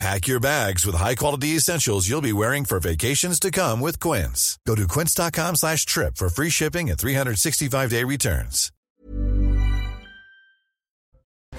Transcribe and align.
Pack 0.00 0.26
your 0.26 0.40
bags 0.40 0.84
with 0.84 0.96
high-quality 0.96 1.56
essentials 1.56 2.08
you'll 2.08 2.20
be 2.20 2.32
wearing 2.32 2.64
for 2.64 2.80
vacations 2.80 3.38
to 3.40 3.50
come 3.50 3.80
with 3.80 4.00
Quince. 4.00 4.58
Go 4.66 4.74
to 4.74 4.86
quince.com 4.88 5.56
slash 5.56 5.86
trip 5.86 6.16
for 6.16 6.28
free 6.28 6.50
shipping 6.50 6.90
and 6.90 6.98
365-day 6.98 8.04
returns. 8.04 8.70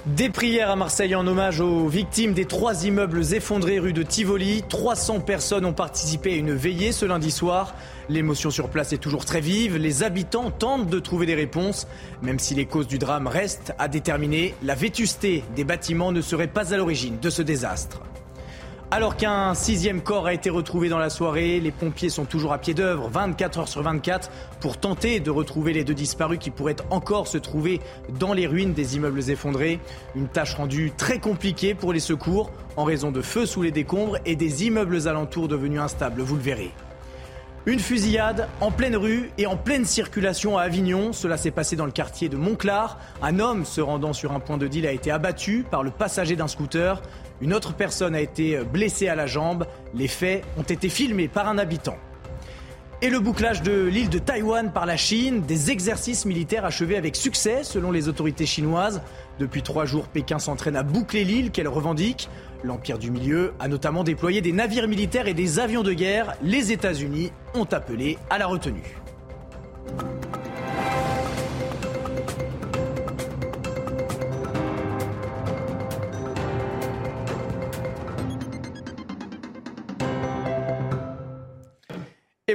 Des 0.06 0.30
prières 0.30 0.70
à 0.70 0.76
Marseille 0.76 1.16
en 1.16 1.26
hommage 1.26 1.62
aux 1.62 1.88
victimes 1.88 2.34
des 2.34 2.46
trois 2.46 2.86
immeubles 2.86 3.34
effondrés 3.34 3.80
rue 3.80 3.94
de 3.94 4.04
Tivoli. 4.04 4.62
300 4.70 5.22
personnes 5.22 5.66
ont 5.66 5.74
participé 5.74 6.34
à 6.34 6.36
une 6.36 6.54
veillée 6.54 6.92
ce 6.92 7.06
lundi 7.06 7.32
soir. 7.32 7.74
L'émotion 8.08 8.52
sur 8.52 8.70
place 8.70 8.94
est 8.94 9.00
toujours 9.00 9.26
très 9.26 9.42
vive. 9.42 9.78
Les 9.78 10.04
habitants 10.04 10.52
tentent 10.52 10.90
de 10.92 11.00
trouver 11.00 11.26
des 11.26 11.34
réponses. 11.34 11.88
Même 12.22 12.38
si 12.38 12.54
les 12.54 12.68
causes 12.68 12.88
du 12.88 13.00
drame 13.00 13.26
restent 13.26 13.74
à 13.80 13.88
déterminer, 13.88 14.54
la 14.62 14.76
vétusté 14.76 15.44
des 15.56 15.64
bâtiments 15.64 16.12
ne 16.12 16.22
serait 16.22 16.46
pas 16.46 16.72
à 16.72 16.78
l'origine 16.78 17.18
de 17.20 17.32
ce 17.32 17.42
désastre. 17.42 18.00
Alors 18.92 19.18
qu'un 19.18 19.56
sixième 19.56 20.02
corps 20.02 20.28
a 20.28 20.34
été 20.34 20.52
retrouvé 20.52 20.90
dans 20.90 21.00
la 21.00 21.10
soirée, 21.10 21.60
les 21.60 21.72
pompiers 21.72 22.10
sont 22.10 22.24
toujours 22.24 22.54
à 22.54 22.60
pied 22.60 22.76
d'œuvre, 22.76 23.10
24 23.10 23.60
heures 23.60 23.68
sur 23.68 23.82
24, 23.82 24.30
pour 24.62 24.78
tenter 24.78 25.20
de 25.20 25.32
retrouver 25.32 25.74
les 25.74 25.84
deux 25.84 25.96
disparus 25.96 26.38
qui 26.40 26.52
pourraient 26.52 26.76
encore 26.92 27.28
se 27.28 27.40
trouver 27.40 27.82
dans 28.20 28.32
les 28.32 28.46
ruines 28.46 28.74
des 28.74 28.96
immeubles 28.96 29.32
effondrés. 29.32 29.80
Une 30.16 30.28
tâche 30.28 30.54
rendue 30.54 30.94
très 30.96 31.20
compliquée 31.20 31.74
pour 31.74 31.94
les 31.94 32.00
secours 32.00 32.52
en 32.78 32.84
raison 32.84 33.12
de 33.12 33.22
feux 33.22 33.48
sous 33.48 33.64
les 33.64 33.72
décombres 33.72 34.18
et 34.24 34.36
des 34.36 34.66
immeubles 34.66 35.08
alentours 35.08 35.48
devenus 35.48 35.82
instables, 35.82 36.22
vous 36.22 36.36
le 36.36 36.42
verrez. 36.42 36.72
Une 37.68 37.80
fusillade 37.80 38.48
en 38.62 38.70
pleine 38.70 38.96
rue 38.96 39.32
et 39.40 39.48
en 39.48 39.58
pleine 39.58 39.86
circulation 39.86 40.56
à 40.56 40.62
Avignon. 40.62 41.14
Cela 41.14 41.36
s'est 41.36 41.50
passé 41.50 41.76
dans 41.76 41.88
le 41.88 41.92
quartier 41.92 42.30
de 42.30 42.38
Montclar. 42.38 43.00
Un 43.24 43.40
homme 43.40 43.66
se 43.66 43.82
rendant 43.82 44.14
sur 44.14 44.34
un 44.34 44.40
point 44.40 44.60
de 44.60 44.68
deal 44.68 44.86
a 44.86 44.92
été 44.92 45.10
abattu 45.10 45.66
par 45.72 45.82
le 45.82 45.90
passager 45.90 46.36
d'un 46.36 46.48
scooter. 46.48 47.02
Une 47.42 47.56
autre 47.56 47.74
personne 47.74 48.14
a 48.14 48.22
été 48.22 48.60
blessée 48.64 49.08
à 49.08 49.16
la 49.16 49.26
jambe. 49.26 49.66
Les 49.96 50.08
faits 50.08 50.44
ont 50.60 50.64
été 50.64 50.90
filmés 50.90 51.28
par 51.28 51.48
un 51.48 51.58
habitant. 51.58 51.98
Et 53.02 53.10
le 53.10 53.20
bouclage 53.20 53.62
de 53.62 53.84
l'île 53.84 54.10
de 54.10 54.20
Taïwan 54.20 54.72
par 54.72 54.86
la 54.86 54.96
Chine, 54.96 55.42
des 55.42 55.70
exercices 55.70 56.26
militaires 56.26 56.64
achevés 56.64 56.96
avec 56.96 57.18
succès 57.18 57.64
selon 57.64 57.92
les 57.92 58.08
autorités 58.08 58.46
chinoises. 58.46 59.02
Depuis 59.38 59.64
trois 59.64 59.86
jours, 59.86 60.08
Pékin 60.08 60.40
s'entraîne 60.40 60.78
à 60.78 60.84
boucler 60.84 61.26
l'île 61.26 61.52
qu'elle 61.52 61.68
revendique. 61.68 62.30
L'Empire 62.64 62.98
du 62.98 63.12
Milieu 63.12 63.54
a 63.60 63.68
notamment 63.68 64.06
déployé 64.06 64.42
des 64.42 64.54
navires 64.54 64.88
militaires 64.88 65.28
et 65.28 65.34
des 65.34 65.60
avions 65.60 65.84
de 65.84 65.92
guerre. 65.92 66.36
Les 66.42 66.72
États-Unis 66.72 67.32
ont 67.54 67.66
appelé 67.66 68.18
à 68.30 68.38
la 68.38 68.48
retenue. 68.48 68.98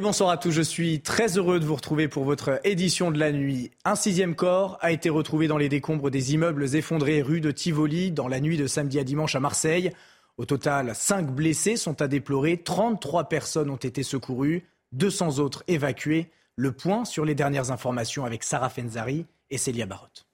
Bonsoir 0.00 0.30
à 0.30 0.38
tous, 0.38 0.50
je 0.50 0.62
suis 0.62 1.02
très 1.02 1.36
heureux 1.36 1.60
de 1.60 1.66
vous 1.66 1.74
retrouver 1.74 2.08
pour 2.08 2.24
votre 2.24 2.58
édition 2.64 3.10
de 3.10 3.18
la 3.18 3.32
nuit. 3.32 3.70
Un 3.84 3.96
sixième 3.96 4.34
corps 4.34 4.78
a 4.80 4.92
été 4.92 5.10
retrouvé 5.10 5.46
dans 5.46 5.58
les 5.58 5.68
décombres 5.68 6.10
des 6.10 6.32
immeubles 6.32 6.74
effondrés 6.74 7.20
rue 7.20 7.42
de 7.42 7.50
Tivoli 7.50 8.10
dans 8.10 8.26
la 8.26 8.40
nuit 8.40 8.56
de 8.56 8.66
samedi 8.66 8.98
à 8.98 9.04
dimanche 9.04 9.34
à 9.34 9.40
Marseille. 9.40 9.92
Au 10.38 10.46
total, 10.46 10.94
5 10.94 11.30
blessés 11.30 11.76
sont 11.76 12.00
à 12.00 12.08
déplorer, 12.08 12.56
33 12.56 13.24
personnes 13.24 13.68
ont 13.68 13.77
été 13.77 14.02
secourues, 14.02 14.64
200 14.92 15.39
autres 15.39 15.64
évacuées. 15.68 16.30
Le 16.56 16.72
point 16.72 17.05
sur 17.05 17.27
les 17.27 17.34
dernières 17.34 17.70
informations 17.70 18.24
avec 18.24 18.42
Sarah 18.42 18.70
Fenzari 18.70 19.27
et 19.50 19.58
Célia 19.58 19.84
Barotte. 19.84 20.27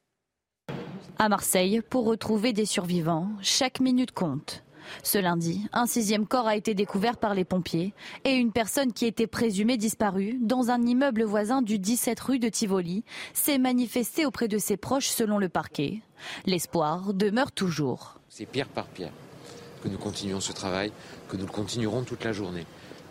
À 1.18 1.28
Marseille, 1.28 1.82
pour 1.90 2.04
retrouver 2.04 2.52
des 2.52 2.66
survivants, 2.66 3.30
chaque 3.42 3.80
minute 3.80 4.12
compte. 4.12 4.62
Ce 5.02 5.18
lundi, 5.18 5.66
un 5.72 5.86
sixième 5.86 6.26
corps 6.26 6.46
a 6.46 6.56
été 6.56 6.74
découvert 6.74 7.16
par 7.16 7.34
les 7.34 7.44
pompiers 7.44 7.94
et 8.24 8.32
une 8.32 8.52
personne 8.52 8.92
qui 8.92 9.06
était 9.06 9.26
présumée 9.26 9.76
disparue 9.76 10.38
dans 10.40 10.70
un 10.70 10.82
immeuble 10.82 11.24
voisin 11.24 11.62
du 11.62 11.78
17 11.78 12.18
rue 12.20 12.38
de 12.38 12.48
Tivoli 12.48 13.04
s'est 13.34 13.58
manifestée 13.58 14.26
auprès 14.26 14.48
de 14.48 14.58
ses 14.58 14.76
proches 14.76 15.08
selon 15.08 15.38
le 15.38 15.48
parquet. 15.48 16.00
L'espoir 16.46 17.14
demeure 17.14 17.52
toujours. 17.52 18.18
C'est 18.28 18.46
pierre 18.46 18.68
par 18.68 18.86
pierre 18.86 19.12
que 19.82 19.88
nous 19.88 19.98
continuons 19.98 20.40
ce 20.40 20.52
travail, 20.52 20.90
que 21.28 21.36
nous 21.36 21.46
le 21.46 21.52
continuerons 21.52 22.02
toute 22.02 22.24
la 22.24 22.32
journée. 22.32 22.66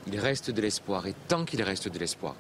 Il 0.07 0.19
reste 0.19 0.52
de 0.52 0.62
l'espoir 0.62 1.07
et 1.07 1.13
tant 1.28 1.46
qu'il 1.46 1.62
reste 1.62 1.88
de 1.88 1.97
l'espoir, 1.97 2.36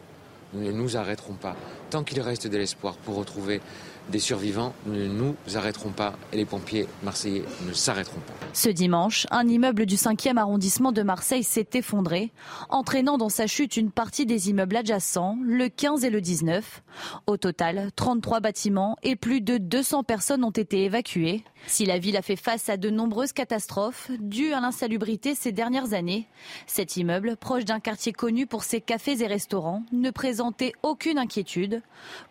nous 0.53 0.61
ne 0.61 0.71
nous 0.71 0.97
arrêterons 0.97 1.33
pas. 1.33 1.55
Tant 1.89 2.03
qu'il 2.03 2.19
reste 2.21 2.47
de 2.47 2.57
l'espoir 2.57 2.95
pour 2.97 3.15
retrouver 3.15 3.61
des 4.09 4.19
survivants, 4.19 4.73
ne 4.85 5.07
nous 5.07 5.35
arrêterons 5.55 5.89
pas 5.89 6.13
et 6.31 6.37
les 6.37 6.45
pompiers 6.45 6.87
marseillais 7.03 7.43
ne 7.67 7.73
s'arrêteront 7.73 8.19
pas. 8.19 8.33
Ce 8.53 8.69
dimanche, 8.69 9.27
un 9.31 9.47
immeuble 9.47 9.85
du 9.85 9.95
5e 9.95 10.37
arrondissement 10.37 10.91
de 10.91 11.01
Marseille 11.01 11.43
s'est 11.43 11.69
effondré, 11.73 12.31
entraînant 12.69 13.17
dans 13.17 13.29
sa 13.29 13.47
chute 13.47 13.77
une 13.77 13.91
partie 13.91 14.25
des 14.25 14.49
immeubles 14.49 14.77
adjacents, 14.77 15.37
le 15.43 15.69
15 15.69 16.05
et 16.05 16.09
le 16.09 16.21
19. 16.21 16.83
Au 17.27 17.37
total, 17.37 17.89
33 17.95 18.39
bâtiments 18.39 18.95
et 19.03 19.15
plus 19.15 19.41
de 19.41 19.57
200 19.57 20.03
personnes 20.03 20.43
ont 20.43 20.51
été 20.51 20.83
évacuées. 20.85 21.43
Si 21.67 21.85
la 21.85 21.97
ville 21.97 22.15
a 22.15 22.21
fait 22.21 22.35
face 22.35 22.69
à 22.69 22.77
de 22.77 22.91
nombreuses 22.91 23.33
catastrophes 23.33 24.11
dues 24.19 24.53
à 24.53 24.61
l'insalubrité 24.61 25.33
ces 25.33 25.51
dernières 25.51 25.93
années, 25.93 26.27
cet 26.67 26.95
immeuble, 26.95 27.37
proche 27.37 27.65
d'un 27.65 27.79
quartier 27.79 28.13
connu 28.13 28.45
pour 28.45 28.63
ses 28.63 28.81
cafés 28.81 29.23
et 29.23 29.27
restaurants, 29.27 29.83
ne 29.91 30.11
présentait 30.11 30.73
aucune 30.83 31.17
inquiétude. 31.17 31.81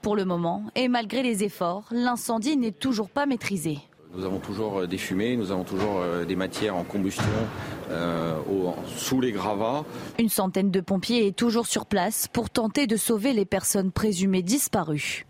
Pour 0.02 0.14
le 0.14 0.24
moment, 0.24 0.64
et 0.76 0.86
malgré 0.86 1.22
les 1.22 1.42
efforts, 1.42 1.63
l'incendie 1.90 2.56
n'est 2.56 2.72
toujours 2.72 3.10
pas 3.10 3.26
maîtrisé. 3.26 3.78
Nous 4.16 4.24
avons 4.24 4.38
toujours 4.38 4.86
des 4.86 4.98
fumées, 4.98 5.36
nous 5.36 5.50
avons 5.50 5.64
toujours 5.64 6.00
des 6.26 6.36
matières 6.36 6.76
en 6.76 6.84
combustion 6.84 7.24
euh, 7.90 8.38
au, 8.50 8.74
sous 8.96 9.20
les 9.20 9.32
gravats. 9.32 9.84
Une 10.18 10.28
centaine 10.28 10.70
de 10.70 10.80
pompiers 10.80 11.26
est 11.26 11.36
toujours 11.36 11.66
sur 11.66 11.84
place 11.84 12.28
pour 12.32 12.48
tenter 12.48 12.86
de 12.86 12.96
sauver 12.96 13.32
les 13.32 13.44
personnes 13.44 13.92
présumées 13.92 14.42
disparues. 14.42 15.26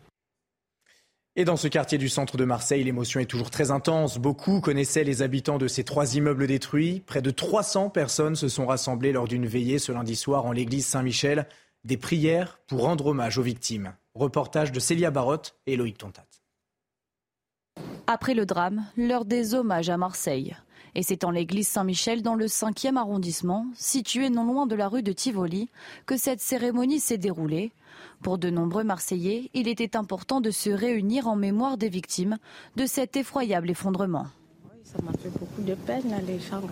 Et 1.34 1.44
dans 1.44 1.56
ce 1.56 1.66
quartier 1.66 1.98
du 1.98 2.08
centre 2.08 2.36
de 2.36 2.44
Marseille, 2.44 2.84
l'émotion 2.84 3.18
est 3.18 3.26
toujours 3.26 3.50
très 3.50 3.72
intense. 3.72 4.18
Beaucoup 4.18 4.60
connaissaient 4.60 5.02
les 5.02 5.22
habitants 5.22 5.58
de 5.58 5.66
ces 5.66 5.82
trois 5.82 6.14
immeubles 6.14 6.46
détruits. 6.46 7.02
Près 7.04 7.22
de 7.22 7.32
300 7.32 7.90
personnes 7.90 8.36
se 8.36 8.48
sont 8.48 8.66
rassemblées 8.66 9.12
lors 9.12 9.26
d'une 9.26 9.46
veillée 9.46 9.80
ce 9.80 9.90
lundi 9.90 10.14
soir 10.14 10.46
en 10.46 10.52
l'église 10.52 10.86
Saint-Michel. 10.86 11.48
Des 11.82 11.96
prières 11.96 12.60
pour 12.68 12.82
rendre 12.82 13.06
hommage 13.06 13.36
aux 13.38 13.42
victimes. 13.42 13.94
Reportage 14.16 14.70
de 14.70 14.78
Célia 14.78 15.10
Barotte 15.10 15.56
et 15.66 15.74
Loïc 15.74 15.98
Tontat. 15.98 16.24
Après 18.06 18.34
le 18.34 18.46
drame, 18.46 18.86
l'heure 18.96 19.24
des 19.24 19.54
hommages 19.54 19.90
à 19.90 19.96
Marseille. 19.96 20.54
Et 20.94 21.02
c'est 21.02 21.24
en 21.24 21.32
l'église 21.32 21.66
Saint-Michel, 21.66 22.22
dans 22.22 22.36
le 22.36 22.46
5e 22.46 22.96
arrondissement, 22.96 23.66
situé 23.74 24.30
non 24.30 24.44
loin 24.44 24.66
de 24.66 24.76
la 24.76 24.86
rue 24.86 25.02
de 25.02 25.10
Tivoli, 25.10 25.68
que 26.06 26.16
cette 26.16 26.40
cérémonie 26.40 27.00
s'est 27.00 27.18
déroulée. 27.18 27.72
Pour 28.22 28.38
de 28.38 28.50
nombreux 28.50 28.84
Marseillais, 28.84 29.50
il 29.52 29.66
était 29.66 29.96
important 29.96 30.40
de 30.40 30.52
se 30.52 30.70
réunir 30.70 31.26
en 31.26 31.34
mémoire 31.34 31.76
des 31.76 31.88
victimes 31.88 32.38
de 32.76 32.86
cet 32.86 33.16
effroyable 33.16 33.68
effondrement. 33.68 34.28
Oui, 34.70 34.78
ça 34.84 35.02
m'a 35.02 35.12
fait 35.14 35.36
beaucoup 35.40 35.62
de 35.62 35.74
peine, 35.74 36.08
là, 36.08 36.20
les 36.20 36.38
gens. 36.38 36.62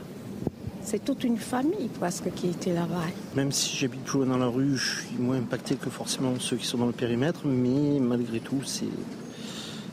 C'est 0.84 1.04
toute 1.04 1.24
une 1.24 1.38
famille 1.38 1.88
presque 1.88 2.32
qui 2.34 2.48
était 2.48 2.72
là-bas. 2.72 3.04
Même 3.34 3.52
si 3.52 3.76
j'habite 3.76 4.02
plus 4.02 4.18
loin 4.18 4.26
dans 4.26 4.38
la 4.38 4.46
rue, 4.46 4.76
je 4.76 5.00
suis 5.02 5.16
moins 5.18 5.38
impacté 5.38 5.76
que 5.76 5.88
forcément 5.88 6.34
ceux 6.38 6.56
qui 6.56 6.66
sont 6.66 6.78
dans 6.78 6.86
le 6.86 6.92
périmètre, 6.92 7.46
mais 7.46 7.98
malgré 8.00 8.40
tout, 8.40 8.62
c'est 8.64 8.86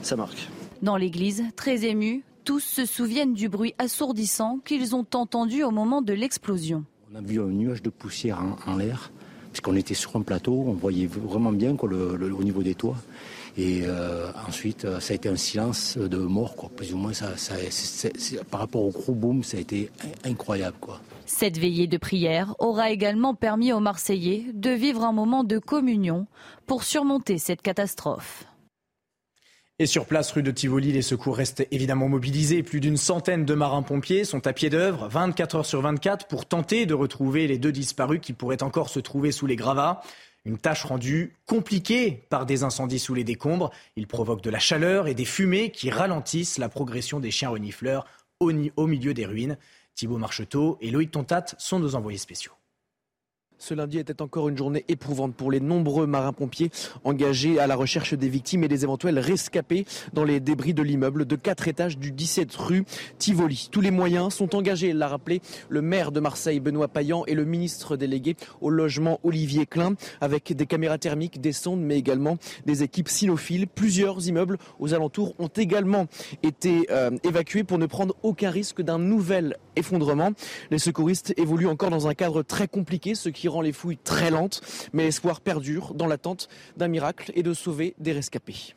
ça 0.01 0.15
marque. 0.15 0.49
Dans 0.81 0.97
l'église, 0.97 1.43
très 1.55 1.85
émus, 1.85 2.23
tous 2.43 2.61
se 2.61 2.85
souviennent 2.85 3.33
du 3.33 3.49
bruit 3.49 3.75
assourdissant 3.77 4.59
qu'ils 4.65 4.95
ont 4.95 5.05
entendu 5.13 5.63
au 5.63 5.71
moment 5.71 6.01
de 6.01 6.13
l'explosion. 6.13 6.83
On 7.13 7.17
a 7.17 7.21
vu 7.21 7.39
un 7.41 7.47
nuage 7.47 7.83
de 7.83 7.89
poussière 7.89 8.39
en, 8.41 8.71
en 8.71 8.77
l'air, 8.77 9.11
puisqu'on 9.51 9.75
était 9.75 9.93
sur 9.93 10.15
un 10.15 10.21
plateau, 10.21 10.63
on 10.67 10.73
voyait 10.73 11.07
vraiment 11.07 11.51
bien 11.51 11.75
quoi, 11.75 11.89
le, 11.89 12.15
le, 12.15 12.33
au 12.33 12.43
niveau 12.43 12.63
des 12.63 12.75
toits. 12.75 12.97
Et 13.57 13.81
euh, 13.83 14.31
ensuite, 14.47 14.87
ça 14.99 15.13
a 15.13 15.15
été 15.15 15.29
un 15.29 15.35
silence 15.35 15.97
de 15.97 16.17
mort, 16.17 16.55
quoi. 16.55 16.69
plus 16.75 16.93
ou 16.93 16.97
moins. 16.97 17.13
Ça, 17.13 17.27
par 18.49 18.59
rapport 18.59 18.83
au 18.83 18.91
gros 18.91 19.13
boom, 19.13 19.43
ça 19.43 19.57
a 19.57 19.59
été 19.59 19.89
incroyable. 20.23 20.77
Quoi. 20.79 20.99
Cette 21.25 21.57
veillée 21.57 21.87
de 21.87 21.97
prière 21.97 22.55
aura 22.59 22.89
également 22.89 23.35
permis 23.35 23.71
aux 23.71 23.79
Marseillais 23.79 24.45
de 24.53 24.71
vivre 24.71 25.03
un 25.03 25.13
moment 25.13 25.43
de 25.43 25.59
communion 25.59 26.27
pour 26.65 26.83
surmonter 26.83 27.37
cette 27.37 27.61
catastrophe. 27.61 28.45
Et 29.81 29.85
sur 29.85 30.05
place, 30.05 30.33
rue 30.33 30.43
de 30.43 30.51
Tivoli, 30.51 30.91
les 30.91 31.01
secours 31.01 31.37
restent 31.37 31.65
évidemment 31.71 32.09
mobilisés. 32.09 32.63
Plus 32.63 32.81
d'une 32.81 32.97
centaine 32.97 33.45
de 33.45 33.53
marins-pompiers 33.53 34.25
sont 34.25 34.45
à 34.45 34.51
pied 34.51 34.69
d'œuvre, 34.69 35.07
24 35.07 35.55
heures 35.55 35.65
sur 35.65 35.81
24, 35.81 36.27
pour 36.27 36.45
tenter 36.45 36.85
de 36.85 36.93
retrouver 36.93 37.47
les 37.47 37.57
deux 37.57 37.71
disparus 37.71 38.19
qui 38.21 38.33
pourraient 38.33 38.61
encore 38.61 38.89
se 38.89 38.99
trouver 38.99 39.31
sous 39.31 39.47
les 39.47 39.55
gravats. 39.55 40.01
Une 40.45 40.57
tâche 40.57 40.85
rendue 40.85 41.35
compliquée 41.45 42.23
par 42.29 42.45
des 42.45 42.63
incendies 42.63 42.99
sous 42.99 43.13
les 43.13 43.23
décombres. 43.23 43.71
Ils 43.95 44.07
provoquent 44.07 44.43
de 44.43 44.49
la 44.49 44.59
chaleur 44.59 45.07
et 45.07 45.13
des 45.13 45.25
fumées 45.25 45.71
qui 45.71 45.89
ralentissent 45.89 46.57
la 46.57 46.69
progression 46.69 47.19
des 47.19 47.31
chiens 47.31 47.49
renifleurs 47.49 48.05
au, 48.39 48.51
au 48.75 48.87
milieu 48.87 49.13
des 49.13 49.25
ruines. 49.25 49.57
Thibaut 49.95 50.17
Marcheteau 50.17 50.77
et 50.81 50.91
Loïc 50.91 51.11
Tontat 51.11 51.45
sont 51.57 51.79
nos 51.79 51.95
envoyés 51.95 52.17
spéciaux. 52.17 52.53
Ce 53.61 53.73
lundi 53.73 53.99
était 53.99 54.21
encore 54.21 54.47
une 54.47 54.57
journée 54.57 54.85
éprouvante 54.87 55.35
pour 55.35 55.51
les 55.51 55.59
nombreux 55.59 56.07
marins-pompiers 56.07 56.71
engagés 57.03 57.59
à 57.59 57.67
la 57.67 57.75
recherche 57.75 58.13
des 58.13 58.29
victimes 58.29 58.63
et 58.63 58.69
des 58.69 58.85
éventuels 58.85 59.19
rescapés 59.19 59.85
dans 60.13 60.23
les 60.23 60.39
débris 60.39 60.73
de 60.73 60.81
l'immeuble 60.81 61.25
de 61.25 61.35
4 61.35 61.67
étages 61.67 61.97
du 61.97 62.13
17 62.13 62.55
rue 62.55 62.85
Tivoli. 63.17 63.67
Tous 63.69 63.81
les 63.81 63.91
moyens 63.91 64.33
sont 64.33 64.55
engagés, 64.55 64.93
l'a 64.93 65.09
rappelé 65.09 65.41
le 65.67 65.81
maire 65.81 66.13
de 66.13 66.21
Marseille, 66.21 66.61
Benoît 66.61 66.87
Payan, 66.87 67.25
et 67.27 67.35
le 67.35 67.43
ministre 67.43 67.97
délégué 67.97 68.37
au 68.61 68.69
logement, 68.69 69.19
Olivier 69.23 69.65
Klein, 69.65 69.95
avec 70.21 70.53
des 70.53 70.65
caméras 70.65 70.97
thermiques, 70.97 71.41
des 71.41 71.51
sondes, 71.51 71.81
mais 71.81 71.97
également 71.97 72.37
des 72.65 72.83
équipes 72.83 73.09
cynophiles. 73.09 73.67
Plusieurs 73.67 74.25
immeubles 74.25 74.57
aux 74.79 74.93
alentours 74.93 75.35
ont 75.37 75.47
également 75.47 76.05
été 76.43 76.87
euh, 76.91 77.11
évacués 77.25 77.65
pour 77.65 77.77
ne 77.77 77.87
prendre 77.87 78.15
aucun 78.23 78.51
risque 78.51 78.81
d'un 78.81 78.99
nouvel 78.99 79.57
effondrement. 79.75 80.31
Les 80.71 80.79
secouristes 80.79 81.33
évoluent 81.35 81.67
encore 81.67 81.89
dans 81.89 82.07
un 82.07 82.13
cadre 82.13 82.41
très 82.41 82.69
compliqué, 82.69 83.15
ce 83.15 83.27
qui 83.27 83.48
rend 83.49 83.61
les 83.61 83.73
fouilles 83.73 83.97
très 83.97 84.31
lentes, 84.31 84.61
mais 84.93 85.03
l'espoir 85.03 85.41
perdure 85.41 85.93
dans 85.93 86.07
l'attente 86.07 86.47
d'un 86.77 86.87
miracle 86.87 87.31
et 87.35 87.43
de 87.43 87.53
sauver 87.53 87.95
des 87.99 88.13
rescapés. 88.13 88.75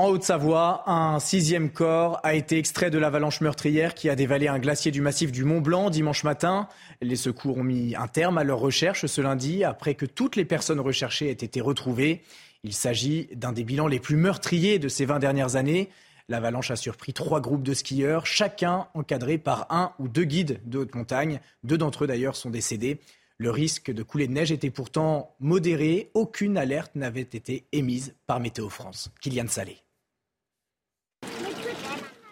En 0.00 0.06
Haute-Savoie, 0.06 0.84
un 0.86 1.18
sixième 1.20 1.68
corps 1.68 2.20
a 2.22 2.32
été 2.32 2.56
extrait 2.56 2.88
de 2.88 2.96
l'avalanche 2.96 3.42
meurtrière 3.42 3.92
qui 3.92 4.08
a 4.08 4.16
dévalé 4.16 4.48
un 4.48 4.58
glacier 4.58 4.90
du 4.90 5.02
massif 5.02 5.30
du 5.30 5.44
Mont 5.44 5.60
Blanc 5.60 5.90
dimanche 5.90 6.24
matin. 6.24 6.68
Les 7.02 7.16
secours 7.16 7.58
ont 7.58 7.64
mis 7.64 7.94
un 7.94 8.08
terme 8.08 8.38
à 8.38 8.44
leur 8.44 8.60
recherche 8.60 9.04
ce 9.04 9.20
lundi 9.20 9.62
après 9.62 9.94
que 9.94 10.06
toutes 10.06 10.36
les 10.36 10.46
personnes 10.46 10.80
recherchées 10.80 11.28
aient 11.28 11.32
été 11.32 11.60
retrouvées. 11.60 12.22
Il 12.64 12.72
s'agit 12.72 13.28
d'un 13.34 13.52
des 13.52 13.62
bilans 13.62 13.88
les 13.88 14.00
plus 14.00 14.16
meurtriers 14.16 14.78
de 14.78 14.88
ces 14.88 15.04
20 15.04 15.18
dernières 15.18 15.56
années. 15.56 15.90
L'avalanche 16.30 16.70
a 16.70 16.76
surpris 16.76 17.12
trois 17.12 17.42
groupes 17.42 17.62
de 17.62 17.74
skieurs, 17.74 18.24
chacun 18.24 18.86
encadré 18.94 19.36
par 19.36 19.66
un 19.68 19.92
ou 19.98 20.08
deux 20.08 20.24
guides 20.24 20.60
de 20.64 20.78
haute 20.78 20.94
montagne. 20.94 21.40
Deux 21.62 21.76
d'entre 21.76 22.04
eux 22.04 22.06
d'ailleurs 22.06 22.36
sont 22.36 22.48
décédés. 22.48 23.00
Le 23.40 23.50
risque 23.50 23.90
de 23.90 24.02
couler 24.02 24.28
de 24.28 24.34
neige 24.34 24.52
était 24.52 24.68
pourtant 24.68 25.34
modéré. 25.40 26.10
Aucune 26.12 26.58
alerte 26.58 26.94
n'avait 26.94 27.22
été 27.22 27.64
émise 27.72 28.14
par 28.26 28.38
Météo 28.38 28.68
France. 28.68 29.10
Kylian 29.22 29.48
Salé. 29.48 29.78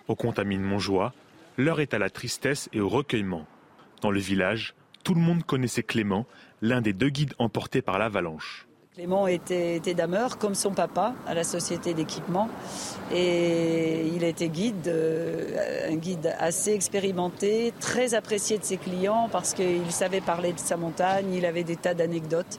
Au 0.06 0.14
contamine 0.14 0.60
Montjoie, 0.60 1.14
l'heure 1.56 1.80
est 1.80 1.94
à 1.94 1.98
la 1.98 2.10
tristesse 2.10 2.68
et 2.74 2.80
au 2.80 2.90
recueillement. 2.90 3.46
Dans 4.02 4.10
le 4.10 4.20
village, 4.20 4.74
tout 5.02 5.14
le 5.14 5.22
monde 5.22 5.44
connaissait 5.44 5.82
Clément, 5.82 6.26
l'un 6.60 6.82
des 6.82 6.92
deux 6.92 7.08
guides 7.08 7.32
emportés 7.38 7.80
par 7.80 7.98
l'avalanche. 7.98 8.67
Clément 8.98 9.28
était, 9.28 9.94
dameur 9.94 10.38
comme 10.38 10.56
son 10.56 10.72
papa 10.72 11.14
à 11.24 11.32
la 11.32 11.44
société 11.44 11.94
d'équipement 11.94 12.48
et 13.14 14.04
il 14.08 14.24
était 14.24 14.48
guide, 14.48 14.88
euh, 14.88 15.88
un 15.88 15.94
guide 15.94 16.34
assez 16.40 16.72
expérimenté, 16.72 17.72
très 17.78 18.14
apprécié 18.14 18.58
de 18.58 18.64
ses 18.64 18.76
clients 18.76 19.28
parce 19.30 19.54
qu'il 19.54 19.88
savait 19.92 20.20
parler 20.20 20.52
de 20.52 20.58
sa 20.58 20.76
montagne, 20.76 21.32
il 21.32 21.46
avait 21.46 21.62
des 21.62 21.76
tas 21.76 21.94
d'anecdotes. 21.94 22.58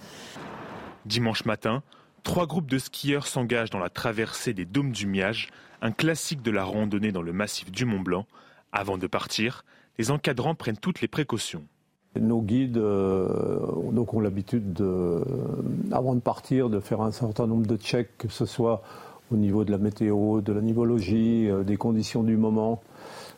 Dimanche 1.06 1.44
matin, 1.44 1.84
trois 2.24 2.48
groupes 2.48 2.70
de 2.70 2.78
skieurs 2.78 3.28
s'engagent 3.28 3.72
dans 3.72 3.78
la 3.78 3.90
traversée 3.90 4.54
des 4.54 4.64
Dômes 4.64 4.94
du 4.94 5.08
Miage, 5.08 5.50
un 5.82 5.92
classique 5.92 6.42
de 6.42 6.52
la 6.52 6.64
randonnée 6.64 7.12
dans 7.12 7.22
le 7.22 7.34
massif 7.34 7.70
du 7.70 7.84
Mont 7.84 8.00
Blanc. 8.00 8.26
Avant 8.72 8.98
de 8.98 9.08
partir, 9.08 9.66
les 9.98 10.10
encadrants 10.10 10.56
prennent 10.56 10.78
toutes 10.78 11.02
les 11.02 11.10
précautions. 11.10 11.66
Nos 12.16 12.42
guides 12.42 12.78
euh, 12.78 13.60
donc 13.92 14.14
ont 14.14 14.20
l'habitude, 14.20 14.74
de, 14.74 15.24
avant 15.92 16.16
de 16.16 16.20
partir, 16.20 16.70
de 16.70 16.80
faire 16.80 17.02
un 17.02 17.12
certain 17.12 17.46
nombre 17.46 17.68
de 17.68 17.78
checks, 17.78 18.10
que 18.18 18.30
ce 18.30 18.46
soit 18.46 18.82
au 19.32 19.36
niveau 19.36 19.64
de 19.64 19.70
la 19.70 19.78
météo, 19.78 20.42
de 20.42 20.52
la 20.52 20.62
nivologie, 20.62 21.48
euh, 21.50 21.64
des 21.64 21.78
conditions 21.78 22.24
du 22.24 22.36
moment, 22.36 22.82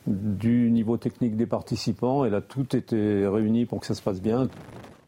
du 0.08 0.72
niveau 0.72 0.96
technique 0.96 1.36
des 1.36 1.46
participants. 1.46 2.24
Et 2.24 2.30
là, 2.30 2.40
tout 2.40 2.76
était 2.76 3.28
réuni 3.28 3.66
pour 3.66 3.82
que 3.82 3.86
ça 3.86 3.94
se 3.94 4.02
passe 4.02 4.22
bien. 4.22 4.48